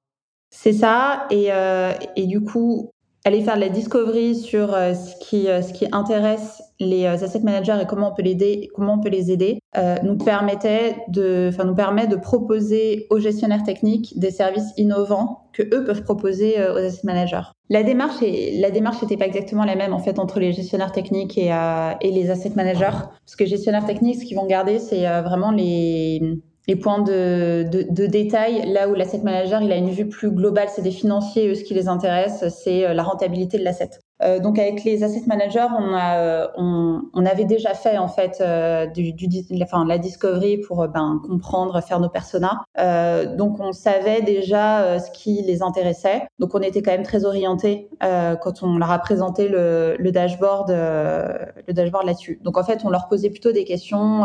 C'est 0.49 0.73
ça. 0.73 1.27
Et, 1.29 1.51
euh, 1.51 1.93
et 2.15 2.25
du 2.25 2.41
coup, 2.41 2.91
aller 3.27 3.41
faire 3.41 3.55
de 3.55 3.61
la 3.61 3.69
discovery 3.69 4.35
sur 4.35 4.73
euh, 4.73 4.93
ce, 4.93 5.15
qui, 5.19 5.49
euh, 5.49 5.61
ce 5.61 5.73
qui 5.73 5.85
intéresse 5.91 6.63
les 6.79 7.05
euh, 7.05 7.13
asset 7.13 7.41
managers 7.41 7.77
et 7.81 7.85
comment 7.85 8.11
on 8.11 8.15
peut 8.15 8.21
l'aider, 8.21 8.69
comment 8.73 8.93
on 8.93 8.99
peut 8.99 9.09
les 9.09 9.31
aider, 9.31 9.59
nous 10.03 10.17
permettait 10.17 10.95
de, 11.09 11.49
enfin 11.49 11.63
nous 11.63 11.75
permet 11.75 12.07
de 12.07 12.15
proposer 12.15 13.05
aux 13.11 13.19
gestionnaires 13.19 13.61
techniques 13.61 14.17
des 14.17 14.31
services 14.31 14.73
innovants 14.75 15.49
que 15.53 15.61
eux 15.61 15.83
peuvent 15.83 16.03
proposer 16.03 16.55
aux 16.71 16.77
asset 16.77 17.01
managers. 17.03 17.51
La 17.69 17.83
démarche 17.83 18.23
est, 18.23 18.59
la 18.59 18.71
démarche 18.71 19.01
n'était 19.03 19.17
pas 19.17 19.27
exactement 19.27 19.65
la 19.65 19.75
même 19.75 19.93
en 19.93 19.99
fait 19.99 20.17
entre 20.17 20.39
les 20.39 20.51
gestionnaires 20.51 20.91
techniques 20.91 21.37
et, 21.37 21.55
et 22.01 22.11
les 22.11 22.31
asset 22.31 22.53
managers, 22.55 22.97
parce 23.23 23.35
que 23.37 23.45
gestionnaires 23.45 23.85
techniques, 23.85 24.21
ce 24.21 24.25
qu'ils 24.25 24.37
vont 24.37 24.47
garder, 24.47 24.79
c'est 24.79 25.03
vraiment 25.21 25.51
les 25.51 26.39
les 26.67 26.75
points 26.75 27.01
de, 27.01 27.63
détail, 28.07 28.71
là 28.71 28.89
où 28.89 28.93
l'asset 28.93 29.19
manager, 29.19 29.61
il 29.61 29.71
a 29.71 29.77
une 29.77 29.89
vue 29.89 30.07
plus 30.07 30.31
globale, 30.31 30.67
c'est 30.69 30.81
des 30.81 30.91
financiers, 30.91 31.49
eux, 31.49 31.55
ce 31.55 31.63
qui 31.63 31.73
les 31.73 31.87
intéresse, 31.87 32.47
c'est 32.49 32.85
euh, 32.85 32.93
la 32.93 33.03
rentabilité 33.03 33.57
de 33.57 33.63
l'asset. 33.63 33.89
Euh, 34.23 34.39
donc 34.39 34.57
avec 34.57 34.83
les 34.83 35.03
asset 35.03 35.23
managers, 35.27 35.67
on, 35.77 35.93
a, 35.93 36.17
euh, 36.17 36.47
on, 36.57 37.03
on 37.13 37.25
avait 37.25 37.45
déjà 37.45 37.73
fait 37.73 37.97
en 37.97 38.07
fait 38.07 38.41
euh, 38.41 38.87
du, 38.87 39.13
du, 39.13 39.27
enfin, 39.61 39.85
la 39.85 39.97
discovery 39.97 40.57
pour 40.57 40.87
ben, 40.87 41.21
comprendre, 41.27 41.79
faire 41.81 41.99
nos 41.99 42.09
personas. 42.09 42.63
Euh, 42.79 43.35
donc 43.35 43.59
on 43.59 43.73
savait 43.73 44.21
déjà 44.21 44.99
ce 44.99 45.11
qui 45.11 45.41
les 45.43 45.61
intéressait. 45.61 46.23
Donc 46.39 46.55
on 46.55 46.61
était 46.61 46.81
quand 46.81 46.91
même 46.91 47.03
très 47.03 47.25
orienté 47.25 47.89
quand 48.01 48.63
on 48.63 48.77
leur 48.77 48.91
a 48.91 48.99
présenté 48.99 49.47
le, 49.47 49.95
le 49.99 50.11
dashboard, 50.11 50.69
le 50.69 51.73
dashboard 51.73 52.05
là-dessus. 52.05 52.39
Donc 52.43 52.57
en 52.57 52.63
fait, 52.63 52.81
on 52.83 52.89
leur 52.89 53.07
posait 53.07 53.29
plutôt 53.29 53.51
des 53.51 53.65
questions 53.65 54.23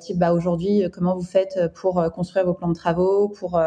type 0.00 0.18
bah 0.18 0.32
aujourd'hui 0.32 0.84
comment 0.92 1.14
vous 1.14 1.22
faites 1.22 1.58
pour 1.74 2.02
construire 2.14 2.46
vos 2.46 2.54
plans 2.54 2.68
de 2.68 2.74
travaux, 2.74 3.28
pour 3.28 3.60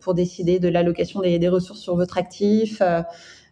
pour 0.00 0.14
décider 0.14 0.58
de 0.58 0.68
l'allocation 0.68 1.20
des, 1.20 1.38
des 1.38 1.48
ressources 1.48 1.80
sur 1.80 1.96
votre 1.96 2.18
actif 2.18 2.80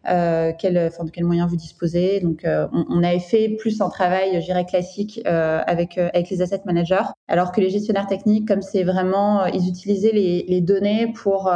euh, 0.08 0.52
quel, 0.58 0.78
enfin, 0.78 1.04
de 1.04 1.10
quels 1.10 1.25
moyens 1.25 1.49
vous 1.49 1.56
disposez. 1.56 2.20
Donc, 2.20 2.44
euh, 2.44 2.66
on, 2.72 3.02
avait 3.02 3.20
fait 3.20 3.50
plus 3.50 3.81
un 3.81 3.88
travail, 3.88 4.40
je 4.40 4.46
dirais, 4.46 4.64
classique 4.64 5.20
euh, 5.26 5.60
avec, 5.66 5.99
euh, 5.99 6.08
avec 6.12 6.28
les 6.31 6.43
asset 6.43 6.60
managers, 6.64 7.04
alors 7.28 7.52
que 7.52 7.60
les 7.60 7.70
gestionnaires 7.70 8.06
techniques, 8.06 8.49
comme 8.49 8.62
c'est 8.62 8.82
vraiment, 8.82 9.46
ils 9.46 9.69
utilisaient 9.69 10.12
les, 10.12 10.44
les 10.49 10.60
données 10.60 11.12
pour 11.12 11.52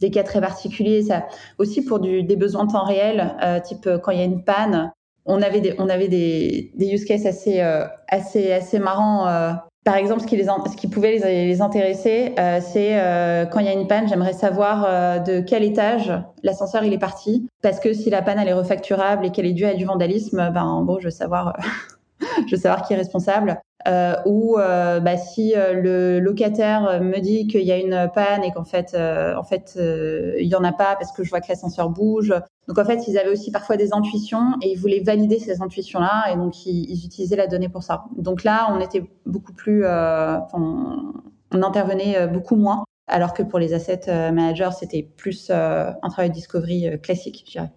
des 0.00 0.10
cas 0.10 0.22
très 0.22 0.40
particuliers, 0.40 1.02
ça 1.02 1.26
aussi 1.58 1.84
pour 1.84 2.00
du, 2.00 2.22
des 2.22 2.36
besoins 2.36 2.64
de 2.64 2.72
temps 2.72 2.84
réel, 2.84 3.36
type 3.64 3.88
quand 4.02 4.12
il 4.12 4.18
y 4.18 4.22
a 4.22 4.24
une 4.24 4.42
panne. 4.42 4.92
On 5.26 5.40
avait 5.40 5.60
des, 5.60 5.74
on 5.78 5.88
avait 5.88 6.08
des, 6.08 6.72
des 6.74 6.92
use 6.92 7.04
cases 7.04 7.26
assez, 7.26 7.60
assez, 8.08 8.52
assez 8.52 8.78
marrants 8.78 9.56
par 9.84 9.96
exemple, 9.96 10.22
ce 10.22 10.76
qui, 10.76 10.88
pouvait 10.88 11.18
les, 11.18 11.46
les 11.46 11.60
intéresser, 11.60 12.34
euh, 12.38 12.60
c'est 12.62 12.98
euh, 12.98 13.44
quand 13.44 13.60
il 13.60 13.66
y 13.66 13.68
a 13.68 13.72
une 13.72 13.86
panne, 13.86 14.08
j'aimerais 14.08 14.32
savoir 14.32 14.86
euh, 14.88 15.18
de 15.18 15.40
quel 15.40 15.62
étage 15.62 16.10
l'ascenseur 16.42 16.84
il 16.84 16.92
est 16.94 16.98
parti, 16.98 17.46
parce 17.62 17.80
que 17.80 17.92
si 17.92 18.08
la 18.08 18.22
panne 18.22 18.38
elle 18.38 18.48
est 18.48 18.54
refacturable 18.54 19.26
et 19.26 19.30
qu'elle 19.30 19.44
est 19.44 19.52
due 19.52 19.66
à 19.66 19.74
du 19.74 19.84
vandalisme, 19.84 20.50
ben 20.54 20.64
en 20.64 20.84
gros 20.84 21.00
je 21.00 21.06
veux 21.06 21.10
savoir, 21.10 21.54
je 22.46 22.54
veux 22.54 22.60
savoir 22.60 22.86
qui 22.86 22.92
est 22.92 22.96
responsable. 22.96 23.60
Euh, 23.86 24.14
ou 24.24 24.58
euh, 24.58 24.98
bah, 25.00 25.18
si 25.18 25.54
euh, 25.54 25.74
le 25.74 26.18
locataire 26.18 27.02
me 27.02 27.18
dit 27.18 27.46
qu'il 27.46 27.64
y 27.64 27.72
a 27.72 27.76
une 27.76 28.10
panne 28.14 28.42
et 28.42 28.50
qu'en 28.50 28.64
fait, 28.64 28.96
en 28.96 29.44
fait, 29.44 29.78
il 29.78 30.46
y 30.46 30.54
en 30.54 30.64
a 30.64 30.72
pas 30.72 30.96
parce 30.96 31.12
que 31.12 31.22
je 31.22 31.30
vois 31.30 31.40
que 31.40 31.48
l'ascenseur 31.48 31.90
bouge. 31.90 32.34
Donc 32.68 32.78
en 32.78 32.84
fait, 32.84 33.06
ils 33.08 33.18
avaient 33.18 33.30
aussi 33.30 33.50
parfois 33.50 33.76
des 33.76 33.92
intuitions 33.92 34.54
et 34.62 34.70
ils 34.70 34.78
voulaient 34.78 35.00
valider 35.00 35.38
ces 35.38 35.60
intuitions-là 35.60 36.32
et 36.32 36.36
donc 36.36 36.64
ils, 36.66 37.04
utilisaient 37.04 37.36
la 37.36 37.46
donnée 37.46 37.68
pour 37.68 37.82
ça. 37.82 38.04
Donc 38.16 38.42
là, 38.42 38.68
on 38.70 38.80
était 38.80 39.04
beaucoup 39.26 39.52
plus, 39.52 39.86
on, 39.86 41.12
on 41.52 41.62
intervenait 41.62 42.26
beaucoup 42.28 42.56
moins. 42.56 42.84
Alors 43.06 43.34
que 43.34 43.42
pour 43.42 43.58
les 43.58 43.74
asset 43.74 44.00
managers, 44.06 44.70
c'était 44.78 45.02
plus 45.02 45.50
un 45.50 46.08
travail 46.08 46.30
de 46.30 46.34
discovery 46.34 46.98
classique, 47.02 47.44
je 47.46 47.52
dirais. 47.52 47.70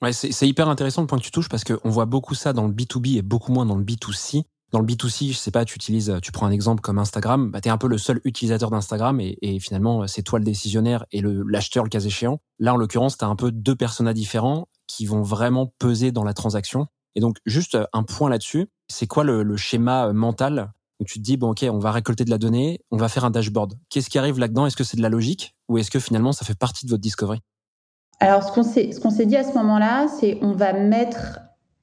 Ouais, 0.00 0.12
c'est 0.12 0.46
hyper 0.46 0.68
intéressant 0.68 1.00
le 1.00 1.08
point 1.08 1.18
que 1.18 1.24
tu 1.24 1.32
touches 1.32 1.48
parce 1.48 1.64
qu'on 1.64 1.90
voit 1.90 2.04
beaucoup 2.04 2.36
ça 2.36 2.52
dans 2.52 2.68
le 2.68 2.72
B2B 2.72 3.16
et 3.16 3.22
beaucoup 3.22 3.52
moins 3.52 3.66
dans 3.66 3.74
le 3.74 3.82
B2C. 3.82 4.44
Dans 4.70 4.78
le 4.80 4.86
B2C, 4.86 5.32
je 5.32 5.36
sais 5.36 5.50
pas, 5.50 5.64
tu 5.64 5.74
utilises, 5.74 6.14
tu 6.22 6.30
prends 6.30 6.46
un 6.46 6.50
exemple 6.50 6.82
comme 6.82 6.98
Instagram, 6.98 7.50
bah, 7.50 7.60
tu 7.60 7.68
es 7.68 7.70
un 7.70 7.78
peu 7.78 7.88
le 7.88 7.98
seul 7.98 8.20
utilisateur 8.24 8.70
d'Instagram 8.70 9.18
et, 9.20 9.58
finalement, 9.60 10.06
c'est 10.06 10.22
toi 10.22 10.38
le 10.38 10.44
décisionnaire 10.44 11.06
et 11.10 11.20
le 11.20 11.42
l'acheteur 11.48 11.84
le 11.84 11.90
cas 11.90 12.00
échéant. 12.00 12.40
Là, 12.58 12.74
en 12.74 12.76
l'occurrence, 12.76 13.16
tu 13.16 13.24
as 13.24 13.28
un 13.28 13.34
peu 13.34 13.50
deux 13.50 13.74
personas 13.74 14.12
différents 14.12 14.68
qui 14.86 15.06
vont 15.06 15.22
vraiment 15.22 15.72
peser 15.78 16.12
dans 16.12 16.22
la 16.22 16.34
transaction. 16.34 16.86
Et 17.14 17.20
donc, 17.20 17.38
juste 17.46 17.78
un 17.92 18.02
point 18.04 18.30
là-dessus, 18.30 18.66
c'est 18.88 19.06
quoi 19.06 19.24
le, 19.24 19.42
le, 19.42 19.56
schéma 19.56 20.12
mental 20.12 20.72
où 21.00 21.04
tu 21.04 21.18
te 21.18 21.24
dis, 21.24 21.36
bon, 21.36 21.50
ok, 21.50 21.66
on 21.70 21.78
va 21.78 21.90
récolter 21.90 22.24
de 22.24 22.30
la 22.30 22.38
donnée, 22.38 22.80
on 22.90 22.98
va 22.98 23.08
faire 23.08 23.24
un 23.24 23.30
dashboard. 23.30 23.74
Qu'est-ce 23.88 24.10
qui 24.10 24.18
arrive 24.18 24.38
là-dedans? 24.38 24.66
Est-ce 24.66 24.76
que 24.76 24.84
c'est 24.84 24.96
de 24.96 25.02
la 25.02 25.08
logique 25.08 25.54
ou 25.68 25.78
est-ce 25.78 25.90
que 25.90 25.98
finalement, 25.98 26.32
ça 26.32 26.44
fait 26.44 26.58
partie 26.58 26.86
de 26.86 26.90
votre 26.90 27.02
discovery? 27.02 27.40
Alors, 28.20 28.42
ce 28.42 28.52
qu'on 28.52 28.64
s'est, 28.64 28.92
ce 28.92 29.00
qu'on 29.00 29.10
s'est 29.10 29.26
dit 29.26 29.36
à 29.36 29.44
ce 29.44 29.54
moment-là, 29.54 30.08
c'est 30.08 30.38
on 30.42 30.52
va 30.52 30.72
mettre 30.72 31.40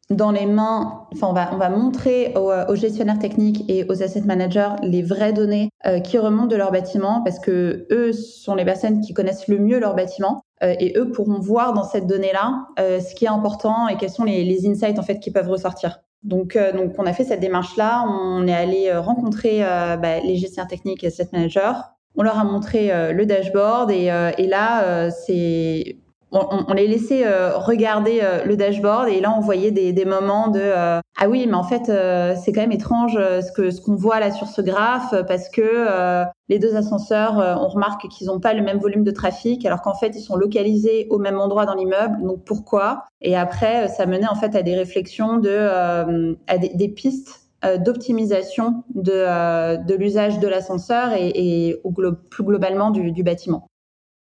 dans 0.10 0.32
les 0.32 0.46
mains, 0.46 1.08
enfin 1.13 1.27
on 1.27 1.34
va, 1.34 1.50
on 1.54 1.58
va 1.58 1.70
montrer 1.70 2.34
aux, 2.36 2.51
aux, 2.51 2.75
gestionnaires 2.75 3.18
techniques 3.18 3.63
et 3.68 3.86
aux 3.89 4.04
asset 4.04 4.22
managers 4.22 4.70
les 4.84 5.01
vraies 5.01 5.34
données 5.34 5.70
euh, 5.88 6.00
qui 6.00 6.20
remontent 6.20 6.48
de 6.48 6.56
leur 6.56 6.72
bâtiment 6.72 7.22
parce 7.24 7.39
que 7.39 7.88
eux 7.89 8.13
sont 8.13 8.54
les 8.54 8.65
personnes 8.65 9.01
qui 9.01 9.13
connaissent 9.13 9.48
le 9.48 9.58
mieux 9.58 9.80
leur 9.80 9.96
bâtiment 9.96 10.44
euh, 10.62 10.75
et 10.80 10.94
eux 10.96 11.10
pourront 11.10 11.39
voir 11.39 11.74
dans 11.74 11.84
cette 11.84 12.06
donnée-là 12.06 12.68
euh, 12.80 13.00
ce 13.00 13.15
qui 13.15 13.25
est 13.25 13.30
important 13.30 13.88
et 13.88 13.98
quels 13.98 14.12
sont 14.12 14.25
les, 14.25 14.44
les, 14.44 14.68
insights 14.68 15.00
en 15.00 15.04
fait 15.04 15.20
qui 15.20 15.32
peuvent 15.32 15.50
ressortir. 15.50 16.00
Donc, 16.22 16.56
euh, 16.56 16.72
donc 16.72 16.94
on 17.00 17.06
a 17.06 17.13
fait 17.13 17.24
cette 17.24 17.39
démarche-là, 17.39 18.06
on 18.08 18.46
est 18.48 18.54
allé 18.54 18.89
euh, 18.89 19.01
rencontrer 19.01 19.62
bah, 19.62 20.20
les 20.20 20.36
gestionnaires 20.36 20.70
techniques 20.70 21.04
et 21.04 21.08
asset 21.08 21.30
managers, 21.34 21.74
on 22.15 22.22
leur 22.22 22.38
a 22.38 22.44
montré 22.44 23.13
le 23.13 23.25
dashboard 23.25 23.92
et, 23.92 24.06
et 24.38 24.48
là 24.48 25.10
c'est 25.12 25.98
on, 26.36 26.74
les 26.74 26.88
laissait 26.88 27.25
euh, 27.25 27.58
regarder 27.58 28.20
euh, 28.22 28.44
le 28.44 28.58
dashboard 28.58 29.08
et 29.10 29.22
là 29.22 29.34
on 29.36 29.39
voyait 29.39 29.72
des, 29.72 29.94
des 29.94 30.06
moments 30.06 30.50
de 30.50 30.60
euh, 30.62 31.00
ah 31.18 31.30
oui 31.30 31.46
mais 31.48 31.54
en 31.54 31.63
fait 31.63 31.86
c'est 31.86 32.51
quand 32.51 32.62
même 32.62 32.72
étrange 32.72 33.13
ce 33.13 33.51
que 33.51 33.72
ce 33.72 33.82
qu'on 33.82 33.96
voit 33.96 34.20
là 34.20 34.32
sur 34.32 34.48
ce 34.48 34.62
graphe 34.62 35.13
parce 35.27 35.50
que 35.50 36.25
les 36.50 36.60
deux 36.60 36.75
ascenseurs 36.75 37.36
on 37.62 37.68
remarque 37.70 38.08
qu'ils 38.10 38.27
n'ont 38.27 38.39
pas 38.39 38.54
le 38.54 38.62
même 38.62 38.80
volume 38.80 39.04
de 39.04 39.12
trafic 39.12 39.65
alors 39.65 39.82
qu'en 39.82 39.94
fait 39.94 40.12
ils 40.15 40.22
sont 40.22 40.36
localisés 40.36 41.08
au 41.10 41.18
même 41.18 41.39
endroit 41.39 41.65
dans 41.65 41.75
l'immeuble 41.75 42.22
donc 42.22 42.44
pourquoi? 42.44 43.06
Et 43.22 43.36
après 43.38 43.88
ça 43.88 44.06
menait 44.06 44.27
en 44.27 44.36
fait 44.36 44.56
à 44.56 44.62
des 44.62 44.75
réflexions 44.75 45.38
de 45.38 46.36
à 46.48 46.58
des, 46.58 46.89
pistes 46.89 47.48
d'optimisation 47.80 48.84
de, 48.94 49.86
de 49.86 49.96
l'usage 49.96 50.39
de 50.39 50.48
l'ascenseur 50.48 51.13
et, 51.13 51.32
et 51.70 51.82
plus 52.30 52.44
globalement 52.44 52.92
du 52.92 53.24
bâtiment. 53.24 53.68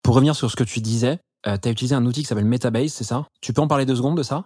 Pour 0.04 0.16
revenir 0.16 0.36
sur 0.36 0.52
ce 0.52 0.56
que 0.56 0.64
tu 0.64 0.82
disais, 0.82 1.20
euh, 1.48 1.58
tu 1.62 1.68
as 1.68 1.72
utilisé 1.72 1.96
un 1.96 2.06
outil 2.06 2.22
qui 2.22 2.28
s'appelle 2.28 2.46
Metabase, 2.46 2.92
c'est 2.92 3.04
ça? 3.04 3.28
Tu 3.42 3.54
peux 3.54 3.62
en 3.62 3.68
parler 3.68 3.86
deux 3.86 3.96
secondes 3.96 4.18
de 4.18 4.24
ça? 4.24 4.46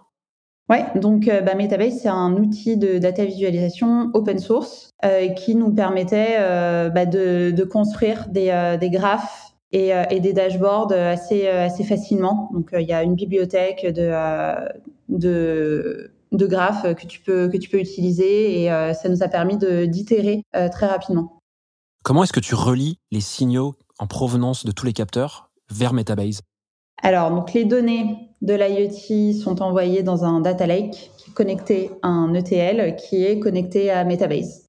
Ouais, 0.68 0.84
donc 0.96 1.28
euh, 1.28 1.42
bah, 1.42 1.54
Metabase, 1.54 2.00
c'est 2.00 2.08
un 2.08 2.34
outil 2.36 2.76
de 2.76 2.98
data 2.98 3.24
visualisation 3.24 4.10
open 4.14 4.38
source 4.38 4.90
euh, 5.04 5.28
qui 5.28 5.54
nous 5.54 5.72
permettait 5.72 6.38
bah, 6.90 7.06
de, 7.06 7.50
de, 7.50 7.64
construire 7.64 8.26
des, 8.28 8.76
des 8.80 8.90
graphes 8.90 9.52
et, 9.72 9.90
et, 10.10 10.20
des 10.20 10.32
dashboards 10.32 10.92
assez, 10.92 11.46
assez 11.48 11.84
facilement. 11.84 12.50
Donc 12.52 12.70
il 12.72 12.86
y 12.86 12.92
a 12.92 13.02
une 13.02 13.14
bibliothèque 13.14 13.86
de, 13.86 14.12
de, 15.08 16.10
de 16.32 16.46
graphes 16.46 16.94
que 16.94 17.06
tu 17.06 17.20
peux, 17.20 17.48
que 17.48 17.56
tu 17.58 17.68
peux 17.68 17.78
utiliser 17.78 18.62
et 18.62 18.68
ça 18.94 19.08
nous 19.08 19.22
a 19.22 19.28
permis 19.28 19.58
d'itérer 19.58 20.42
très 20.52 20.86
rapidement. 20.86 21.40
Comment 22.02 22.22
est-ce 22.22 22.32
que 22.32 22.40
tu 22.40 22.54
relis 22.54 22.98
les 23.10 23.20
signaux 23.20 23.74
en 23.98 24.06
provenance 24.06 24.64
de 24.64 24.72
tous 24.72 24.86
les 24.86 24.92
capteurs 24.92 25.50
vers 25.70 25.92
Metabase? 25.92 26.40
Alors, 27.02 27.30
donc 27.30 27.52
les 27.52 27.64
données 27.64 28.30
de 28.42 28.54
l'IoT 28.54 29.32
sont 29.32 29.62
envoyées 29.62 30.02
dans 30.02 30.24
un 30.24 30.40
data 30.40 30.66
lake 30.66 31.10
qui 31.16 31.30
est 31.30 31.34
connecté 31.34 31.90
à 32.02 32.08
un 32.08 32.32
ETL 32.34 32.96
qui 32.96 33.24
est 33.24 33.38
connecté 33.38 33.90
à 33.90 34.04
Metabase. 34.04 34.66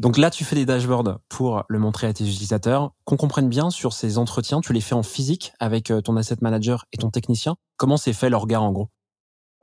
Donc 0.00 0.16
là, 0.16 0.30
tu 0.30 0.44
fais 0.44 0.54
des 0.54 0.64
dashboards 0.64 1.18
pour 1.28 1.64
le 1.68 1.78
montrer 1.80 2.06
à 2.06 2.12
tes 2.12 2.24
utilisateurs. 2.24 2.92
Qu'on 3.04 3.16
comprenne 3.16 3.48
bien 3.48 3.70
sur 3.70 3.92
ces 3.92 4.16
entretiens, 4.16 4.60
tu 4.60 4.72
les 4.72 4.80
fais 4.80 4.94
en 4.94 5.02
physique 5.02 5.52
avec 5.58 5.90
euh, 5.90 6.00
ton 6.00 6.16
asset 6.16 6.36
manager 6.40 6.84
et 6.92 6.98
ton 6.98 7.10
technicien. 7.10 7.56
Comment 7.76 7.96
c'est 7.96 8.12
fait 8.12 8.30
leur 8.30 8.42
regard 8.42 8.62
en 8.62 8.70
gros? 8.70 8.88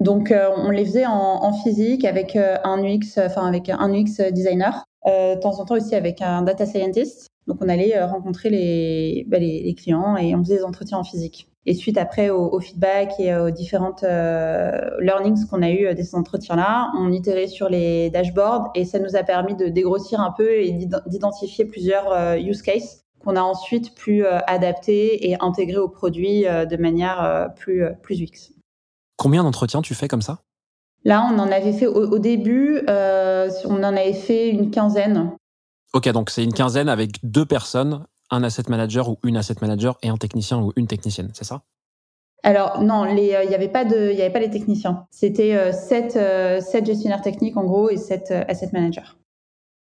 Donc 0.02 0.32
euh, 0.32 0.50
on 0.58 0.72
les 0.72 0.84
faisait 0.84 1.06
en, 1.06 1.54
physique 1.64 2.04
avec 2.04 2.36
euh, 2.36 2.58
un 2.66 2.84
UX, 2.84 3.18
enfin 3.18 3.48
avec 3.48 3.70
un 3.70 3.94
UX 3.94 4.30
designer, 4.34 4.84
de 5.06 5.40
temps 5.40 5.58
en 5.60 5.66
temps 5.66 5.76
aussi 5.76 5.96
avec 5.96 6.22
un 6.22 6.42
data 6.42 6.66
scientist. 6.66 7.30
Donc 7.48 7.58
on 7.62 7.70
allait 7.70 8.04
rencontrer 8.04 9.26
bah, 9.28 9.38
les, 9.38 9.62
les 9.64 9.76
clients 9.76 10.18
et 10.18 10.36
on 10.36 10.44
faisait 10.44 10.58
des 10.58 10.64
entretiens 10.64 10.98
en 10.98 11.04
physique. 11.04 11.48
Et 11.68 11.74
suite 11.74 11.98
après 11.98 12.30
au, 12.30 12.60
feedback 12.60 13.14
et 13.20 13.36
aux 13.36 13.50
différentes 13.50 14.04
euh, 14.04 14.72
learnings 15.00 15.48
qu'on 15.48 15.64
a 15.64 15.72
eu 15.72 15.88
euh, 15.88 15.94
de 15.96 16.04
ces 16.04 16.16
entretiens-là, 16.16 16.92
on 16.96 17.12
itérait 17.12 17.48
sur 17.48 17.70
les 17.70 18.12
dashboards 18.12 18.70
et 18.76 18.86
ça 18.86 19.00
nous 19.00 19.16
a 19.16 19.24
permis 19.24 19.56
de 19.56 19.68
dégrossir 19.68 20.20
un 20.20 20.32
peu 20.32 20.62
et 20.62 20.72
d'identifier 21.08 21.66
plusieurs 21.66 22.12
euh, 22.12 22.38
use 22.38 22.62
cases 22.62 23.02
qu'on 23.24 23.36
a 23.36 23.42
ensuite 23.42 23.96
pu 23.96 24.24
adapter 24.24 25.28
et 25.28 25.36
intégrer 25.42 25.80
au 25.80 25.90
produit 25.90 26.44
de 26.44 26.78
manière 26.78 27.50
plus, 27.56 27.84
plus 28.04 28.22
UX. 28.22 28.54
Combien 29.18 29.44
d'entretiens 29.44 29.82
tu 29.82 29.96
fais 29.96 30.08
comme 30.08 30.22
ça? 30.22 30.42
Là, 31.06 31.28
on 31.34 31.40
en 31.40 31.52
avait 31.52 31.74
fait 31.74 31.88
au, 31.88 32.20
début, 32.20 32.84
on 32.88 33.84
en 33.84 33.84
avait 33.84 34.14
fait 34.14 34.50
une 34.50 34.70
quinzaine. 34.70 35.32
Ok, 35.96 36.10
donc 36.10 36.30
c'est 36.30 36.44
une 36.44 36.52
quinzaine 36.52 36.90
avec 36.90 37.20
deux 37.24 37.46
personnes 37.46 38.06
un 38.30 38.44
asset 38.44 38.64
manager 38.68 39.08
ou 39.08 39.18
une 39.24 39.38
asset 39.38 39.56
manager 39.62 39.98
et 40.04 40.10
un 40.10 40.18
technicien 40.18 40.60
ou 40.60 40.74
une 40.76 40.88
technicienne, 40.88 41.32
c'est 41.34 41.46
ça? 41.46 41.62
Alors 42.44 42.82
non, 42.82 43.06
il 43.06 43.16
n'y 43.16 43.34
euh, 43.34 43.56
avait 43.56 43.70
pas 43.70 43.86
de, 43.86 44.12
il 44.12 44.18
y 44.18 44.22
avait 44.22 44.34
pas 44.34 44.42
les 44.42 44.50
techniciens. 44.50 45.08
C'était 45.10 45.56
euh, 45.56 45.72
sept, 45.72 46.18
euh, 46.18 46.60
sept, 46.60 46.86
gestionnaires 46.86 47.22
techniques 47.22 47.56
en 47.56 47.64
gros 47.64 47.90
et 47.90 47.96
sept 47.96 48.32
asset 48.32 48.72
managers. 48.74 49.16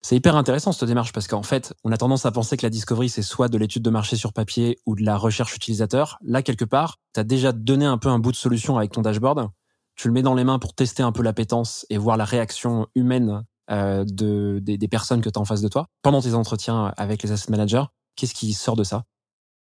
C'est 0.02 0.16
hyper 0.16 0.34
intéressant 0.34 0.72
cette 0.72 0.88
démarche 0.88 1.12
parce 1.12 1.28
qu'en 1.28 1.44
fait, 1.44 1.74
on 1.84 1.92
a 1.92 1.96
tendance 1.96 2.26
à 2.26 2.32
penser 2.32 2.56
que 2.56 2.66
la 2.66 2.70
discovery 2.70 3.08
c'est 3.08 3.22
soit 3.22 3.46
de 3.46 3.56
l'étude 3.56 3.82
de 3.82 3.90
marché 3.90 4.16
sur 4.16 4.32
papier 4.32 4.80
ou 4.86 4.96
de 4.96 5.04
la 5.04 5.16
recherche 5.16 5.54
utilisateur. 5.54 6.18
Là 6.22 6.42
quelque 6.42 6.64
part, 6.64 6.96
tu 7.14 7.20
as 7.20 7.24
déjà 7.24 7.52
donné 7.52 7.84
un 7.84 7.98
peu 7.98 8.08
un 8.08 8.18
bout 8.18 8.32
de 8.32 8.36
solution 8.36 8.76
avec 8.78 8.90
ton 8.90 9.02
dashboard. 9.02 9.48
Tu 9.94 10.08
le 10.08 10.14
mets 10.14 10.22
dans 10.22 10.34
les 10.34 10.42
mains 10.42 10.58
pour 10.58 10.74
tester 10.74 11.04
un 11.04 11.12
peu 11.12 11.22
l'appétence 11.22 11.86
et 11.88 11.98
voir 11.98 12.16
la 12.16 12.24
réaction 12.24 12.88
humaine 12.96 13.44
de, 13.70 14.58
des, 14.58 14.88
personnes 14.88 15.20
que 15.20 15.30
tu 15.30 15.38
as 15.38 15.42
en 15.42 15.44
face 15.44 15.62
de 15.62 15.68
toi 15.68 15.86
pendant 16.02 16.20
tes 16.20 16.34
entretiens 16.34 16.92
avec 16.96 17.22
les 17.22 17.32
asset 17.32 17.50
managers. 17.50 17.84
Qu'est-ce 18.16 18.34
qui 18.34 18.52
sort 18.52 18.76
de 18.76 18.84
ça? 18.84 19.04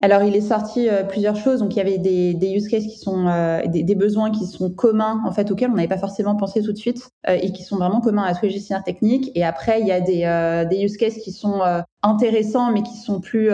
Alors, 0.04 0.22
il 0.24 0.36
est 0.36 0.42
sorti 0.42 0.90
euh, 0.90 1.04
plusieurs 1.04 1.38
choses. 1.38 1.60
Donc, 1.60 1.76
il 1.76 1.78
y 1.78 1.82
avait 1.82 1.98
des, 1.98 2.54
use 2.54 2.68
cases 2.68 2.84
qui 2.84 2.98
sont 2.98 3.26
euh, 3.28 3.62
des, 3.68 3.96
besoins 3.96 4.32
qui 4.32 4.46
sont 4.46 4.70
communs 4.70 5.24
en 5.26 5.32
fait 5.32 5.50
auxquels 5.50 5.72
on 5.72 5.76
n'avait 5.76 5.88
pas 5.88 5.98
forcément 5.98 6.36
pensé 6.36 6.62
tout 6.62 6.74
de 6.74 6.78
suite 6.78 7.10
euh, 7.30 7.38
et 7.42 7.54
qui 7.54 7.64
sont 7.64 7.78
vraiment 7.78 8.02
communs 8.02 8.24
à 8.24 8.36
tous 8.36 8.44
les 8.44 8.52
gestionnaires 8.52 8.84
techniques. 8.84 9.32
Et 9.34 9.46
après, 9.46 9.80
il 9.80 9.88
y 9.88 9.94
a 9.94 10.02
des 10.66 10.84
use 10.84 10.98
cases 10.98 11.20
qui 11.20 11.32
sont 11.32 11.62
intéressants 12.02 12.74
mais 12.74 12.84
qui 12.84 12.98
sont 12.98 13.22
plus 13.22 13.50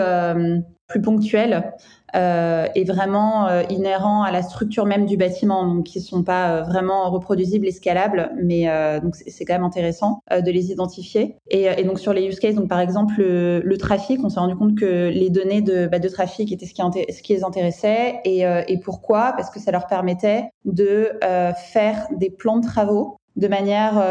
plus 0.90 1.00
ponctuels 1.00 1.72
euh, 2.16 2.66
et 2.74 2.84
vraiment 2.84 3.46
euh, 3.46 3.62
inhérents 3.70 4.24
à 4.24 4.32
la 4.32 4.42
structure 4.42 4.84
même 4.84 5.06
du 5.06 5.16
bâtiment, 5.16 5.64
donc 5.64 5.84
qui 5.84 6.00
sont 6.00 6.24
pas 6.24 6.50
euh, 6.50 6.62
vraiment 6.62 7.08
reproduisibles 7.10 7.66
et 7.68 7.70
scalables, 7.70 8.32
mais 8.42 8.68
euh, 8.68 9.00
donc 9.00 9.14
c'est 9.14 9.44
quand 9.44 9.54
même 9.54 9.64
intéressant 9.64 10.20
de 10.30 10.50
les 10.50 10.72
identifier. 10.72 11.36
Et, 11.48 11.66
et, 11.66 11.84
donc 11.84 12.00
sur 12.00 12.12
les 12.12 12.26
use 12.26 12.40
cases, 12.40 12.56
donc 12.56 12.68
par 12.68 12.80
exemple 12.80 13.14
le, 13.18 13.60
le 13.60 13.78
trafic, 13.78 14.20
on 14.24 14.28
s'est 14.28 14.40
rendu 14.40 14.56
compte 14.56 14.74
que 14.76 15.08
les 15.08 15.30
données 15.30 15.62
de, 15.62 15.86
bah, 15.86 16.00
de 16.00 16.08
trafic 16.08 16.50
étaient 16.52 16.66
ce 16.66 16.74
qui, 16.74 16.82
ce 16.82 17.22
qui 17.22 17.34
les 17.34 17.44
intéressait. 17.44 18.20
Et, 18.24 18.40
et 18.40 18.78
pourquoi? 18.78 19.32
Parce 19.36 19.50
que 19.50 19.60
ça 19.60 19.70
leur 19.70 19.86
permettait 19.86 20.50
de 20.64 21.12
faire 21.56 22.06
des 22.16 22.30
plans 22.30 22.58
de 22.58 22.66
travaux 22.66 23.16
de 23.36 23.48
manière 23.48 24.02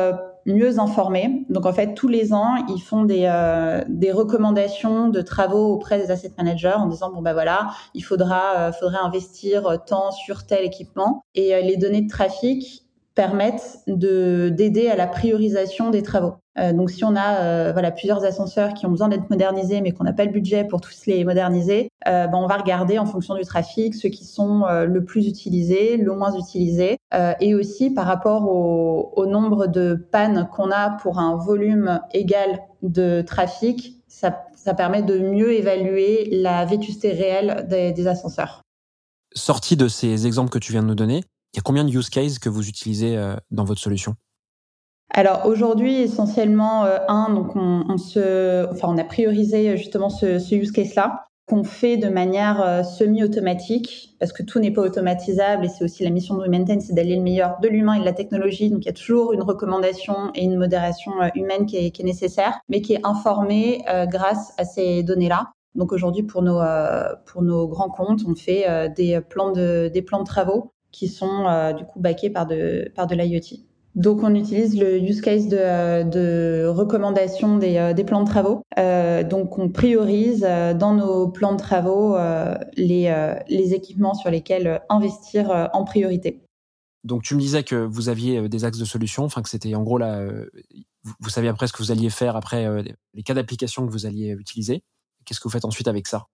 mieux 0.46 0.80
informés. 0.80 1.46
Donc 1.50 1.66
en 1.66 1.74
fait, 1.74 1.94
tous 1.94 2.08
les 2.08 2.34
ans, 2.34 2.56
ils 2.70 2.82
font 2.82 3.04
des, 3.04 3.24
euh, 3.26 3.84
des 3.88 4.12
recommandations 4.12 5.10
de 5.10 5.22
travaux 5.22 5.74
auprès 5.74 6.00
des 6.00 6.12
asset 6.12 6.32
managers 6.38 6.76
en 6.76 6.88
disant 6.88 7.12
bon 7.12 7.22
ben 7.22 7.34
voilà, 7.34 7.70
il 7.94 8.04
faudra 8.04 8.58
euh, 8.58 8.72
faudrait 8.72 9.00
investir 9.00 9.78
tant 9.86 10.12
sur 10.12 10.46
tel 10.46 10.66
équipement 10.66 11.24
et 11.36 11.56
euh, 11.56 11.62
les 11.62 11.78
données 11.78 12.02
de 12.02 12.10
trafic 12.10 12.89
permettent 13.16 13.80
de 13.88 14.50
d'aider 14.50 14.88
à 14.88 14.96
la 14.96 15.08
priorisation 15.08 15.90
des 15.90 16.04
travaux. 16.04 16.36
Euh, 16.58 16.74
donc 16.74 16.90
si 16.90 17.04
on 17.04 17.16
a 17.16 17.42
euh, 17.42 17.72
voilà 17.72 17.92
plusieurs 17.92 18.24
ascenseurs 18.24 18.74
qui 18.74 18.86
ont 18.86 18.90
besoin 18.90 19.08
d'être 19.08 19.30
modernisés 19.30 19.82
mais 19.82 19.92
qu'on 19.92 20.04
n'a 20.04 20.14
pas 20.14 20.26
le 20.26 20.32
budget 20.32 20.64
pour 20.64 20.82
tous 20.82 21.06
les 21.06 21.24
moderniser, 21.24 21.90
euh, 22.08 22.28
ben 22.28 22.38
on 22.38 22.48
va 22.48 22.58
regarder 22.58 22.98
en 23.00 23.06
fonction 23.06 23.36
du 23.36 23.44
trafic 23.44 23.96
ceux 23.96 24.10
qui 24.10 24.26
sont 24.26 24.66
le 24.70 25.04
plus 25.04 25.28
utilisés, 25.28 25.98
le 25.98 26.16
moins 26.16 26.34
utilisés 26.34 26.98
et 27.40 27.56
aussi 27.56 27.90
par 27.90 28.06
rapport 28.06 28.50
au, 28.50 29.26
nombre 29.26 29.68
de 29.68 29.96
pannes 30.12 30.48
qu'on 30.52 30.72
a 30.72 30.92
pour 31.02 31.20
un 31.20 31.36
volume 31.36 32.00
égal 32.14 32.60
de 32.82 33.22
trafic, 33.22 33.98
ça, 34.08 34.46
ça 34.56 34.74
permet 34.74 35.04
de 35.04 35.20
mieux 35.20 35.54
évaluer 35.54 36.30
la 36.32 36.66
vétusté 36.66 37.12
réelle 37.12 37.68
des, 37.70 37.92
des 37.92 38.08
ascenseurs. 38.08 38.64
Sorti 39.36 39.78
de 39.78 39.88
ces 39.88 40.26
exemples 40.26 40.50
que 40.50 40.58
tu 40.58 40.72
viens 40.72 40.82
de 40.82 40.88
nous 40.88 40.96
donner, 40.96 41.22
il 41.54 41.58
y 41.58 41.60
a 41.60 41.64
combien 41.64 41.84
de 41.84 41.90
use 41.90 42.10
cases 42.10 42.40
que 42.40 42.50
vous 42.50 42.68
utilisez 42.68 43.18
euh, 43.18 43.36
dans 43.52 43.64
votre 43.64 43.82
solution? 43.82 44.16
Alors 45.12 45.48
aujourd'hui 45.48 46.02
essentiellement 46.02 46.86
euh, 46.86 47.00
un 47.08 47.34
donc 47.34 47.56
on, 47.56 47.98
se 47.98 48.72
enfin 48.72 48.90
on 48.92 48.98
a 49.00 49.04
priorisé 49.04 49.76
justement 49.76 50.10
ce, 50.10 50.54
use 50.54 50.72
case 50.72 50.94
là 50.94 51.26
qu'on 51.48 51.64
fait 51.64 51.98
de 51.98 52.10
manière 52.10 52.62
euh, 52.62 52.84
semi-automatique 52.84 54.16
parce 54.20 54.32
que 54.32 54.44
tout 54.44 54.60
n'est 54.60 54.70
pas 54.70 54.84
automatisable 54.84 55.66
et 55.66 55.68
c'est 55.68 55.84
aussi 55.84 56.04
la 56.04 56.12
mission 56.12 56.36
de 56.36 56.42
WeMaintain, 56.42 56.80
c'est 56.80 56.94
d'aller 56.94 57.16
le 57.16 57.24
meilleur 57.24 57.60
de 57.60 57.68
l'humain 57.68 57.96
et 57.96 58.02
de 58.02 58.06
la 58.06 58.14
technologie 58.14 58.70
donc 58.70 58.84
il 58.84 58.86
y 58.86 58.90
a 58.90 58.94
toujours 58.94 59.34
une 59.34 59.42
recommandation 59.42 60.30
et 60.36 60.44
une 60.44 60.58
modération 60.58 61.12
humaine 61.34 61.66
qui 61.66 61.78
est, 61.78 62.04
nécessaire 62.04 62.60
mais 62.70 62.82
qui 62.82 62.94
est 62.94 63.02
informée 63.04 63.84
grâce 64.10 64.54
à 64.60 64.64
ces 64.64 65.02
données 65.02 65.30
là 65.30 65.50
donc 65.74 65.92
aujourd'hui 65.92 66.22
pour 66.22 66.44
nos 66.44 66.62
pour 67.26 67.42
nos 67.42 67.68
grands 67.68 67.90
comptes 67.90 68.22
on 68.28 68.36
fait 68.36 68.90
des 68.96 69.20
plans 69.22 69.52
de 69.52 69.90
des 69.92 70.04
plans 70.04 70.20
de 70.20 70.26
travaux 70.26 70.72
qui 70.92 71.08
sont 71.08 71.46
euh, 71.48 71.74
du 71.74 71.86
coup 71.86 72.00
backés 72.00 72.30
par 72.30 72.48
de, 72.48 72.92
par 72.96 73.08
de 73.08 73.16
l'IoT. 73.16 73.60
Donc 73.96 74.24
on 74.24 74.36
utilise 74.36 74.80
le 74.80 74.98
use 74.98 75.20
case 75.20 75.48
de, 75.48 76.04
de 76.10 76.68
recommandation 76.68 77.58
des, 77.58 77.78
euh, 77.78 77.94
des, 77.94 78.04
plans 78.04 78.24
de 78.24 78.30
travaux. 78.30 78.62
Euh, 78.78 79.24
donc 79.24 79.58
on 79.58 79.70
priorise 79.70 80.46
euh, 80.48 80.74
dans 80.74 80.94
nos 80.94 81.28
plans 81.28 81.54
de 81.54 81.58
travaux 81.58 82.18
les, 82.78 83.74
équipements 83.74 84.14
sur 84.14 84.30
lesquels 84.30 84.82
investir 84.90 85.70
en 85.74 85.84
priorité. 85.84 86.42
Donc 87.04 87.24
tu 87.24 87.36
me 87.36 87.40
disais 87.40 87.64
que 87.64 87.76
vous 87.76 88.10
aviez 88.10 88.48
des 88.50 88.66
axes 88.66 88.80
de 88.80 88.86
solution, 88.86 89.24
enfin 89.24 89.42
que 89.42 89.50
c'était 89.50 89.76
en 89.76 89.84
gros 89.84 89.98
là, 89.98 90.26
vous 91.20 91.30
saviez 91.30 91.50
après 91.50 91.68
ce 91.68 91.74
que 91.74 91.80
vous 91.80 91.92
alliez 91.92 92.10
faire 92.10 92.36
après 92.36 92.68
les 93.14 93.24
cas 93.24 93.34
d'application 93.34 93.86
que 93.86 93.92
vous 93.92 94.06
alliez 94.06 94.30
utiliser. 94.32 94.84
Qu'est-ce 95.26 95.40
que 95.40 95.46
vous 95.46 95.52
faites 95.52 95.66
ensuite 95.66 95.88
avec 95.88 96.08
ça? 96.08 96.28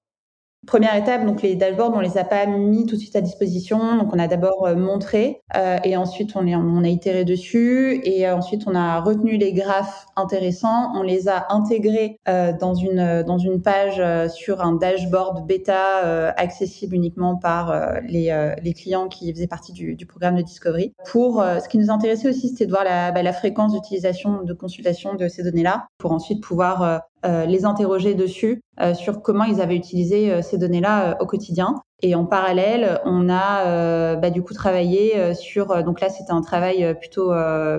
Première 0.67 0.95
étape, 0.95 1.25
donc 1.25 1.41
les 1.41 1.55
dashboards, 1.55 1.93
on 1.95 1.99
les 1.99 2.17
a 2.17 2.23
pas 2.23 2.45
mis 2.45 2.85
tout 2.85 2.95
de 2.95 3.01
suite 3.01 3.15
à 3.15 3.21
disposition. 3.21 3.97
Donc 3.97 4.13
on 4.13 4.19
a 4.19 4.27
d'abord 4.27 4.65
euh, 4.65 4.75
montré 4.75 5.41
euh, 5.55 5.77
et 5.83 5.97
ensuite 5.97 6.35
on, 6.35 6.47
on 6.47 6.83
a 6.83 6.87
itéré 6.87 7.23
dessus 7.25 8.01
et 8.03 8.27
euh, 8.27 8.35
ensuite 8.35 8.63
on 8.67 8.75
a 8.75 8.99
retenu 9.01 9.37
les 9.37 9.53
graphes 9.53 10.05
intéressants, 10.15 10.91
on 10.95 11.01
les 11.01 11.27
a 11.27 11.45
intégrés 11.49 12.19
dans 12.25 12.73
une 12.73 13.23
dans 13.23 13.37
une 13.37 13.61
page 13.61 14.01
sur 14.31 14.61
un 14.61 14.73
dashboard 14.73 15.45
bêta 15.45 16.31
accessible 16.37 16.95
uniquement 16.95 17.35
par 17.35 17.99
les, 18.07 18.55
les 18.63 18.73
clients 18.73 19.07
qui 19.07 19.31
faisaient 19.33 19.47
partie 19.47 19.73
du, 19.73 19.95
du 19.95 20.05
programme 20.05 20.35
de 20.35 20.41
discovery. 20.41 20.93
Pour 21.11 21.43
ce 21.43 21.67
qui 21.67 21.77
nous 21.77 21.89
intéressait 21.89 22.29
aussi, 22.29 22.49
c'était 22.49 22.65
de 22.65 22.71
voir 22.71 22.83
la, 22.83 23.11
bah, 23.11 23.23
la 23.23 23.33
fréquence 23.33 23.73
d'utilisation 23.73 24.43
de 24.43 24.53
consultation 24.53 25.15
de 25.15 25.27
ces 25.27 25.43
données-là 25.43 25.87
pour 25.97 26.11
ensuite 26.11 26.41
pouvoir 26.43 26.83
euh, 26.83 26.97
les 27.23 27.65
interroger 27.65 28.13
dessus 28.13 28.61
euh, 28.81 28.93
sur 28.93 29.21
comment 29.21 29.45
ils 29.45 29.61
avaient 29.61 29.75
utilisé 29.75 30.31
euh, 30.31 30.41
ces 30.41 30.57
données-là 30.57 31.17
au 31.21 31.25
quotidien. 31.25 31.75
Et 32.01 32.13
en 32.13 32.25
parallèle, 32.25 32.99
on 33.05 33.29
a 33.29 34.15
bah, 34.17 34.29
du 34.29 34.43
coup 34.43 34.53
travaillé 34.53 35.33
sur 35.33 35.81
donc 35.81 36.01
là 36.01 36.09
c'était 36.09 36.33
un 36.33 36.41
travail 36.41 36.93
plutôt 36.99 37.31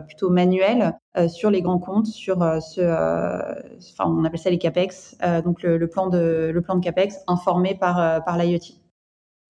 plutôt 0.07 0.31
manuel 0.31 0.99
sur 1.29 1.51
les 1.51 1.61
grands 1.61 1.79
comptes, 1.79 2.07
sur 2.07 2.39
ce 2.39 2.81
enfin 3.93 4.11
on 4.11 4.25
appelle 4.25 4.41
ça 4.41 4.49
les 4.49 4.59
capex, 4.59 5.17
donc 5.45 5.63
le, 5.63 5.87
plan 5.87 6.09
de 6.09 6.51
le 6.53 6.63
plan 6.63 6.77
de 6.77 6.81
capex 6.81 7.19
informé 7.29 7.75
par 7.75 8.25
par 8.25 8.39
l'IoT. 8.39 8.75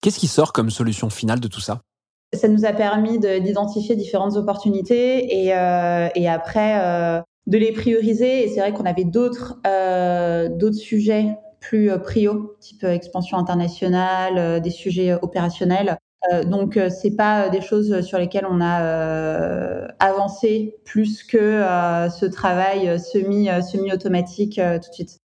Qu'est-ce 0.01 0.19
qui 0.19 0.27
sort 0.27 0.51
comme 0.51 0.69
solution 0.69 1.09
finale 1.09 1.39
de 1.39 1.47
tout 1.47 1.61
ça? 1.61 1.79
Ça 2.33 2.49
nous 2.49 2.65
a 2.65 2.73
permis 2.73 3.19
d'identifier 3.19 3.95
différentes 3.95 4.35
opportunités 4.35 5.43
et, 5.43 5.47
et 5.47 6.29
après 6.29 7.23
de 7.47 7.57
les 7.57 7.71
prioriser. 7.71 8.43
Et 8.43 8.49
c'est 8.49 8.59
vrai 8.59 8.73
qu'on 8.73 8.85
avait 8.85 9.05
d'autres 9.05 9.59
euh, 9.65 10.49
d'autres 10.49 10.75
sujets 10.75 11.37
plus 11.59 11.89
euh, 11.89 11.97
prio, 11.97 12.55
type 12.59 12.83
euh, 12.83 12.91
expansion 12.91 13.37
internationale, 13.37 14.61
des 14.61 14.69
sujets 14.69 15.13
opérationnels. 15.21 15.97
donc 16.45 16.79
c'est 16.89 17.15
pas 17.15 17.47
des 17.47 17.61
choses 17.61 18.01
sur 18.01 18.17
lesquelles 18.17 18.47
on 18.49 18.59
a 18.59 19.87
avancé 19.99 20.75
plus 20.83 21.23
que 21.23 21.61
ce 22.09 22.25
travail 22.25 22.99
semi 22.99 23.47
semi 23.61 23.93
automatique 23.93 24.55
tout 24.55 24.89
de 24.89 24.93
suite. 24.93 25.19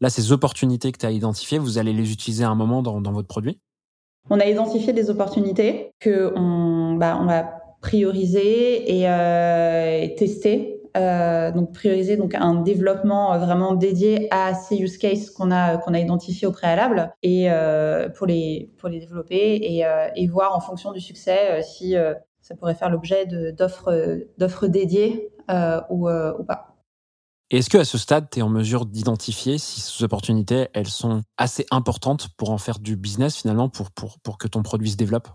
Là, 0.00 0.10
ces 0.10 0.30
opportunités 0.30 0.92
que 0.92 0.98
tu 0.98 1.06
as 1.06 1.10
identifiées, 1.10 1.58
vous 1.58 1.76
allez 1.76 1.92
les 1.92 2.12
utiliser 2.12 2.44
à 2.44 2.50
un 2.50 2.54
moment 2.54 2.82
dans, 2.82 3.00
dans 3.00 3.12
votre 3.12 3.26
produit? 3.26 3.58
On 4.30 4.38
a 4.38 4.46
identifié 4.46 4.92
des 4.92 5.10
opportunités 5.10 5.90
que 5.98 6.32
on, 6.36 6.94
bah, 6.94 7.18
on 7.20 7.26
va 7.26 7.50
prioriser 7.82 8.90
et, 8.90 9.02
et 9.02 10.14
tester 10.14 10.77
euh, 10.96 11.52
donc 11.52 11.72
prioriser 11.72 12.16
donc 12.16 12.34
un 12.34 12.54
développement 12.54 13.34
euh, 13.34 13.38
vraiment 13.38 13.74
dédié 13.74 14.28
à 14.32 14.54
ces 14.54 14.76
use 14.76 14.98
cases 14.98 15.30
qu'on 15.30 15.50
a 15.50 15.76
qu'on 15.78 15.94
a 15.94 16.00
identifiés 16.00 16.46
au 16.46 16.52
préalable 16.52 17.12
et 17.22 17.50
euh, 17.50 18.08
pour 18.08 18.26
les 18.26 18.72
pour 18.78 18.88
les 18.88 19.00
développer 19.00 19.36
et, 19.36 19.84
et 20.16 20.26
voir 20.26 20.56
en 20.56 20.60
fonction 20.60 20.92
du 20.92 21.00
succès 21.00 21.62
si 21.62 21.94
ça 22.40 22.54
pourrait 22.54 22.74
faire 22.74 22.90
l'objet 22.90 23.26
d'offres 23.26 24.18
d'offres 24.38 24.66
dédiées 24.66 25.30
ou, 25.90 26.08
ou 26.08 26.44
pas. 26.44 26.76
Est-ce 27.50 27.70
que 27.70 27.78
à 27.78 27.84
ce 27.84 27.96
stade, 27.96 28.28
tu 28.30 28.40
es 28.40 28.42
en 28.42 28.50
mesure 28.50 28.84
d'identifier 28.84 29.56
si 29.56 29.80
ces 29.80 30.04
opportunités, 30.04 30.68
elles 30.74 30.88
sont 30.88 31.22
assez 31.38 31.64
importantes 31.70 32.28
pour 32.36 32.50
en 32.50 32.58
faire 32.58 32.78
du 32.78 32.94
business 32.96 33.36
finalement, 33.36 33.70
pour, 33.70 33.90
pour, 33.90 34.18
pour 34.20 34.36
que 34.36 34.48
ton 34.48 34.62
produit 34.62 34.90
se 34.90 34.96
développe? 34.96 35.28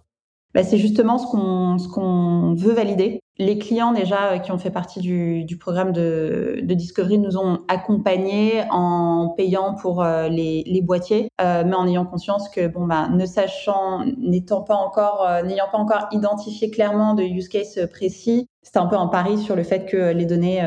Bah, 0.54 0.64
c'est 0.64 0.78
justement 0.78 1.18
ce 1.18 1.28
qu'on 1.28 1.78
ce 1.78 1.88
qu'on 1.88 2.54
veut 2.54 2.74
valider. 2.74 3.20
Les 3.40 3.58
clients 3.58 3.94
déjà 3.94 4.34
euh, 4.34 4.38
qui 4.38 4.52
ont 4.52 4.60
fait 4.60 4.70
partie 4.70 5.00
du, 5.00 5.44
du 5.44 5.58
programme 5.58 5.92
de, 5.92 6.60
de 6.62 6.74
Discovery 6.76 7.18
nous 7.18 7.38
ont 7.38 7.62
accompagnés 7.68 8.64
en 8.70 9.34
payant 9.36 9.74
pour 9.74 10.04
euh, 10.04 10.28
les, 10.28 10.64
les 10.68 10.82
boîtiers, 10.84 11.30
euh, 11.42 11.64
mais 11.66 11.76
en 11.76 11.88
ayant 11.88 12.06
conscience 12.06 12.48
que 12.50 12.68
bon 12.68 12.86
bah 12.86 13.10
ne 13.10 13.26
sachant, 13.26 14.06
n'étant 14.20 14.62
pas 14.62 14.76
encore, 14.76 15.26
euh, 15.28 15.42
n'ayant 15.42 15.66
pas 15.72 15.80
encore 15.80 16.08
identifié 16.12 16.70
clairement 16.70 17.16
de 17.16 17.24
use 17.24 17.50
case 17.50 17.88
précis, 17.92 18.48
c'était 18.62 18.78
un 18.78 18.86
peu 18.86 18.98
un 18.98 19.08
pari 19.08 19.40
sur 19.40 19.56
le 19.56 19.64
fait 19.64 19.86
que 19.86 20.12
les 20.12 20.26
données 20.26 20.62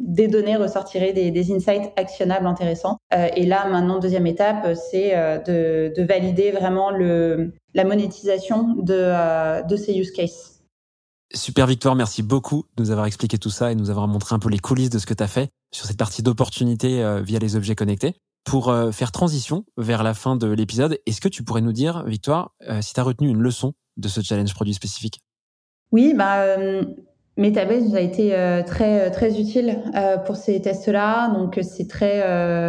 des 0.00 0.28
données 0.28 0.56
ressortiraient 0.56 1.12
des, 1.12 1.30
des 1.30 1.52
insights 1.52 1.92
actionnables 1.96 2.46
intéressants. 2.46 2.96
Euh, 3.14 3.28
et 3.36 3.46
là, 3.46 3.68
maintenant, 3.68 3.98
deuxième 3.98 4.26
étape, 4.26 4.74
c'est 4.74 5.14
euh, 5.14 5.38
de, 5.38 5.92
de, 5.94 6.02
valider 6.02 6.50
vraiment 6.50 6.90
le, 6.90 7.52
la 7.74 7.84
monétisation 7.84 8.74
de, 8.76 8.94
euh, 8.96 9.62
de 9.62 9.76
ces 9.76 9.94
use 9.94 10.10
cases. 10.10 10.62
Super 11.32 11.66
Victoire, 11.66 11.94
merci 11.94 12.22
beaucoup 12.22 12.64
de 12.76 12.82
nous 12.82 12.90
avoir 12.90 13.06
expliqué 13.06 13.38
tout 13.38 13.50
ça 13.50 13.70
et 13.70 13.74
de 13.76 13.80
nous 13.80 13.90
avoir 13.90 14.08
montré 14.08 14.34
un 14.34 14.40
peu 14.40 14.48
les 14.48 14.58
coulisses 14.58 14.90
de 14.90 14.98
ce 14.98 15.06
que 15.06 15.14
tu 15.14 15.22
as 15.22 15.28
fait 15.28 15.50
sur 15.70 15.86
cette 15.86 15.98
partie 15.98 16.24
d'opportunité 16.24 17.20
via 17.22 17.38
les 17.38 17.54
objets 17.54 17.76
connectés. 17.76 18.14
Pour 18.44 18.74
faire 18.90 19.12
transition 19.12 19.64
vers 19.76 20.02
la 20.02 20.12
fin 20.12 20.34
de 20.34 20.48
l'épisode, 20.48 20.98
est-ce 21.06 21.20
que 21.20 21.28
tu 21.28 21.44
pourrais 21.44 21.60
nous 21.60 21.72
dire, 21.72 22.02
Victoire, 22.04 22.52
si 22.80 22.94
tu 22.94 22.98
as 22.98 23.04
retenu 23.04 23.28
une 23.28 23.40
leçon 23.40 23.74
de 23.96 24.08
ce 24.08 24.22
challenge 24.22 24.52
produit 24.54 24.74
spécifique? 24.74 25.20
Oui, 25.92 26.14
bah, 26.16 26.56
Metabase 27.40 27.88
nous 27.88 27.96
a 27.96 28.00
été 28.00 28.34
euh, 28.34 28.62
très 28.62 29.08
euh, 29.08 29.10
très 29.10 29.40
utile 29.40 29.82
euh, 29.94 30.18
pour 30.18 30.36
ces 30.36 30.60
tests-là, 30.60 31.30
donc 31.30 31.58
c'est 31.62 31.88
très 31.88 32.20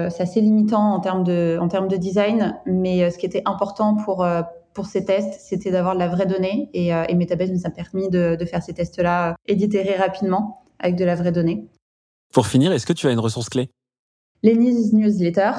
c'est 0.09 0.23
assez 0.23 0.39
limitant 0.39 0.93
en 0.93 1.01
termes 1.01 1.25
de 1.25 1.57
en 1.59 1.67
termes 1.67 1.89
de 1.89 1.97
design, 1.97 2.57
mais 2.65 3.11
ce 3.11 3.17
qui 3.17 3.25
était 3.25 3.43
important 3.45 3.95
pour 3.95 4.25
pour 4.73 4.85
ces 4.85 5.03
tests, 5.03 5.33
c'était 5.41 5.71
d'avoir 5.71 5.95
de 5.95 5.99
la 5.99 6.07
vraie 6.07 6.25
donnée. 6.25 6.69
Et, 6.73 6.87
et 6.87 7.15
Metabase 7.15 7.51
nous 7.51 7.65
a 7.65 7.69
permis 7.69 8.09
de, 8.09 8.37
de 8.39 8.45
faire 8.45 8.63
ces 8.63 8.73
tests-là 8.73 9.35
et 9.45 9.55
d'itérer 9.55 9.97
rapidement 9.97 10.63
avec 10.79 10.95
de 10.95 11.03
la 11.03 11.15
vraie 11.15 11.33
donnée. 11.33 11.67
Pour 12.33 12.47
finir, 12.47 12.71
est-ce 12.71 12.85
que 12.85 12.93
tu 12.93 13.07
as 13.07 13.11
une 13.11 13.19
ressource 13.19 13.49
clé? 13.49 13.69
Lenny's 14.41 14.93
Newsletter. 14.93 15.51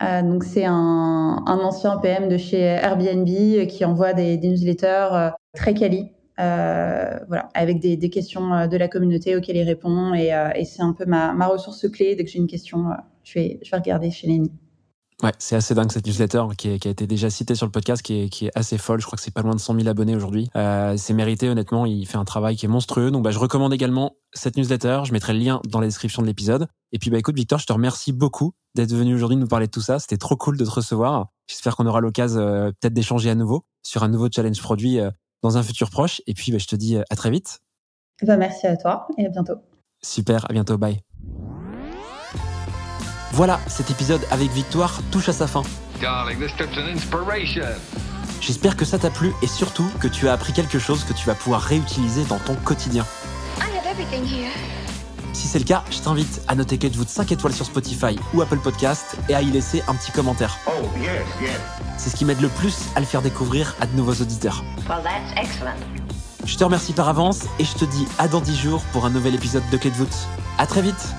Donc 0.00 0.44
c'est 0.44 0.64
un, 0.64 1.42
un, 1.46 1.58
ancien 1.58 1.96
PM 1.98 2.28
de 2.28 2.36
chez 2.36 2.60
Airbnb 2.60 3.66
qui 3.66 3.84
envoie 3.84 4.12
des, 4.12 4.36
des 4.36 4.48
newsletters 4.48 5.30
très 5.54 5.74
quali 5.74 6.12
euh, 6.40 7.18
voilà, 7.28 7.50
avec 7.54 7.78
des, 7.80 8.10
questions 8.10 8.54
euh, 8.54 8.66
de 8.66 8.76
la 8.76 8.88
communauté 8.88 9.36
auxquelles 9.36 9.56
il 9.56 9.64
répond. 9.64 10.14
Et, 10.14 10.32
euh, 10.32 10.50
c'est 10.64 10.82
un 10.82 10.92
peu 10.92 11.04
ma, 11.04 11.46
ressource 11.46 11.88
clé. 11.90 12.14
Dès 12.14 12.24
que 12.24 12.30
j'ai 12.30 12.38
une 12.38 12.46
question, 12.46 12.86
je, 13.22 13.34
vais, 13.34 13.60
je 13.62 13.70
vais 13.70 13.76
regarder 13.76 14.10
chez 14.10 14.26
Lenny. 14.26 14.50
Ouais, 15.22 15.30
c'est 15.38 15.54
assez 15.54 15.72
dingue 15.74 15.92
cette 15.92 16.06
newsletter 16.06 16.42
qui, 16.58 16.68
a 16.68 16.74
été 16.74 17.06
déjà 17.06 17.30
citée 17.30 17.54
sur 17.54 17.64
le 17.64 17.70
podcast, 17.70 18.02
qui 18.02 18.22
est, 18.22 18.28
qui 18.28 18.46
est 18.46 18.50
assez 18.56 18.76
folle. 18.76 19.00
Je 19.00 19.06
crois 19.06 19.16
que 19.16 19.22
c'est 19.22 19.32
pas 19.32 19.42
loin 19.42 19.54
de 19.54 19.60
100 19.60 19.76
000 19.76 19.88
abonnés 19.88 20.16
aujourd'hui. 20.16 20.50
C'est 20.96 21.12
mérité, 21.12 21.48
honnêtement. 21.48 21.86
Il 21.86 22.06
fait 22.06 22.18
un 22.18 22.24
travail 22.24 22.56
qui 22.56 22.66
est 22.66 22.68
monstrueux. 22.68 23.12
Donc, 23.12 23.22
bah, 23.22 23.30
je 23.30 23.38
recommande 23.38 23.72
également 23.72 24.16
cette 24.32 24.56
newsletter. 24.56 25.02
Je 25.04 25.12
mettrai 25.12 25.32
le 25.34 25.38
lien 25.38 25.60
dans 25.68 25.78
la 25.78 25.86
description 25.86 26.22
de 26.22 26.26
l'épisode. 26.26 26.66
Et 26.90 26.98
puis, 26.98 27.10
bah, 27.10 27.18
écoute, 27.18 27.36
Victor, 27.36 27.60
je 27.60 27.66
te 27.66 27.72
remercie 27.72 28.12
beaucoup 28.12 28.54
d'être 28.74 28.92
venu 28.92 29.14
aujourd'hui 29.14 29.36
nous 29.36 29.46
parler 29.46 29.66
de 29.66 29.70
tout 29.70 29.80
ça. 29.80 30.00
C'était 30.00 30.16
trop 30.16 30.34
cool 30.34 30.56
de 30.56 30.64
te 30.64 30.70
recevoir. 30.70 31.28
J'espère 31.46 31.76
qu'on 31.76 31.86
aura 31.86 32.00
l'occasion 32.00 32.40
peut-être 32.80 32.94
d'échanger 32.94 33.30
à 33.30 33.36
nouveau 33.36 33.64
sur 33.84 34.02
un 34.02 34.08
nouveau 34.08 34.28
challenge 34.32 34.60
produit 34.60 34.98
dans 35.42 35.58
un 35.58 35.62
futur 35.62 35.90
proche. 35.90 36.22
Et 36.26 36.34
puis, 36.34 36.52
bah, 36.52 36.58
je 36.58 36.66
te 36.66 36.76
dis 36.76 36.96
euh, 36.96 37.02
à 37.10 37.16
très 37.16 37.30
vite. 37.30 37.60
Bah, 38.22 38.36
merci 38.36 38.66
à 38.66 38.76
toi 38.76 39.08
et 39.18 39.26
à 39.26 39.28
bientôt. 39.28 39.56
Super, 40.02 40.48
à 40.48 40.52
bientôt, 40.52 40.78
bye. 40.78 41.00
Voilà, 43.32 43.60
cet 43.66 43.90
épisode 43.90 44.20
avec 44.30 44.50
Victoire 44.50 45.00
touche 45.10 45.28
à 45.28 45.32
sa 45.32 45.46
fin. 45.46 45.62
J'espère 48.40 48.76
que 48.76 48.84
ça 48.84 48.98
t'a 48.98 49.08
plu 49.08 49.32
et 49.42 49.46
surtout 49.46 49.88
que 50.00 50.08
tu 50.08 50.28
as 50.28 50.32
appris 50.32 50.52
quelque 50.52 50.78
chose 50.78 51.04
que 51.04 51.12
tu 51.12 51.26
vas 51.26 51.34
pouvoir 51.34 51.62
réutiliser 51.62 52.24
dans 52.24 52.38
ton 52.40 52.56
quotidien. 52.56 53.06
Si 55.32 55.48
c'est 55.48 55.58
le 55.58 55.64
cas, 55.64 55.84
je 55.90 55.98
t'invite 55.98 56.42
à 56.48 56.54
noter 56.54 56.76
de 56.76 57.08
5 57.08 57.32
étoiles 57.32 57.52
sur 57.52 57.64
Spotify 57.64 58.18
ou 58.34 58.42
Apple 58.42 58.58
Podcast 58.58 59.16
et 59.28 59.34
à 59.34 59.42
y 59.42 59.50
laisser 59.50 59.82
un 59.88 59.94
petit 59.94 60.12
commentaire. 60.12 60.58
Oh, 60.66 60.88
c'est 61.96 62.10
ce 62.10 62.16
qui 62.16 62.24
m'aide 62.24 62.40
le 62.40 62.48
plus 62.48 62.76
à 62.96 63.00
le 63.00 63.06
faire 63.06 63.22
découvrir 63.22 63.74
à 63.80 63.86
de 63.86 63.96
nouveaux 63.96 64.14
auditeurs. 64.14 64.62
Je 66.44 66.56
te 66.56 66.64
remercie 66.64 66.92
par 66.92 67.08
avance 67.08 67.44
et 67.58 67.64
je 67.64 67.74
te 67.74 67.84
dis 67.84 68.06
à 68.18 68.28
dans 68.28 68.40
10 68.40 68.56
jours 68.56 68.82
pour 68.92 69.06
un 69.06 69.10
nouvel 69.10 69.34
épisode 69.34 69.62
de 69.70 69.76
Clé 69.76 69.90
de 69.90 69.96
voûte. 69.96 70.16
À 70.58 70.66
très 70.66 70.82
vite 70.82 71.14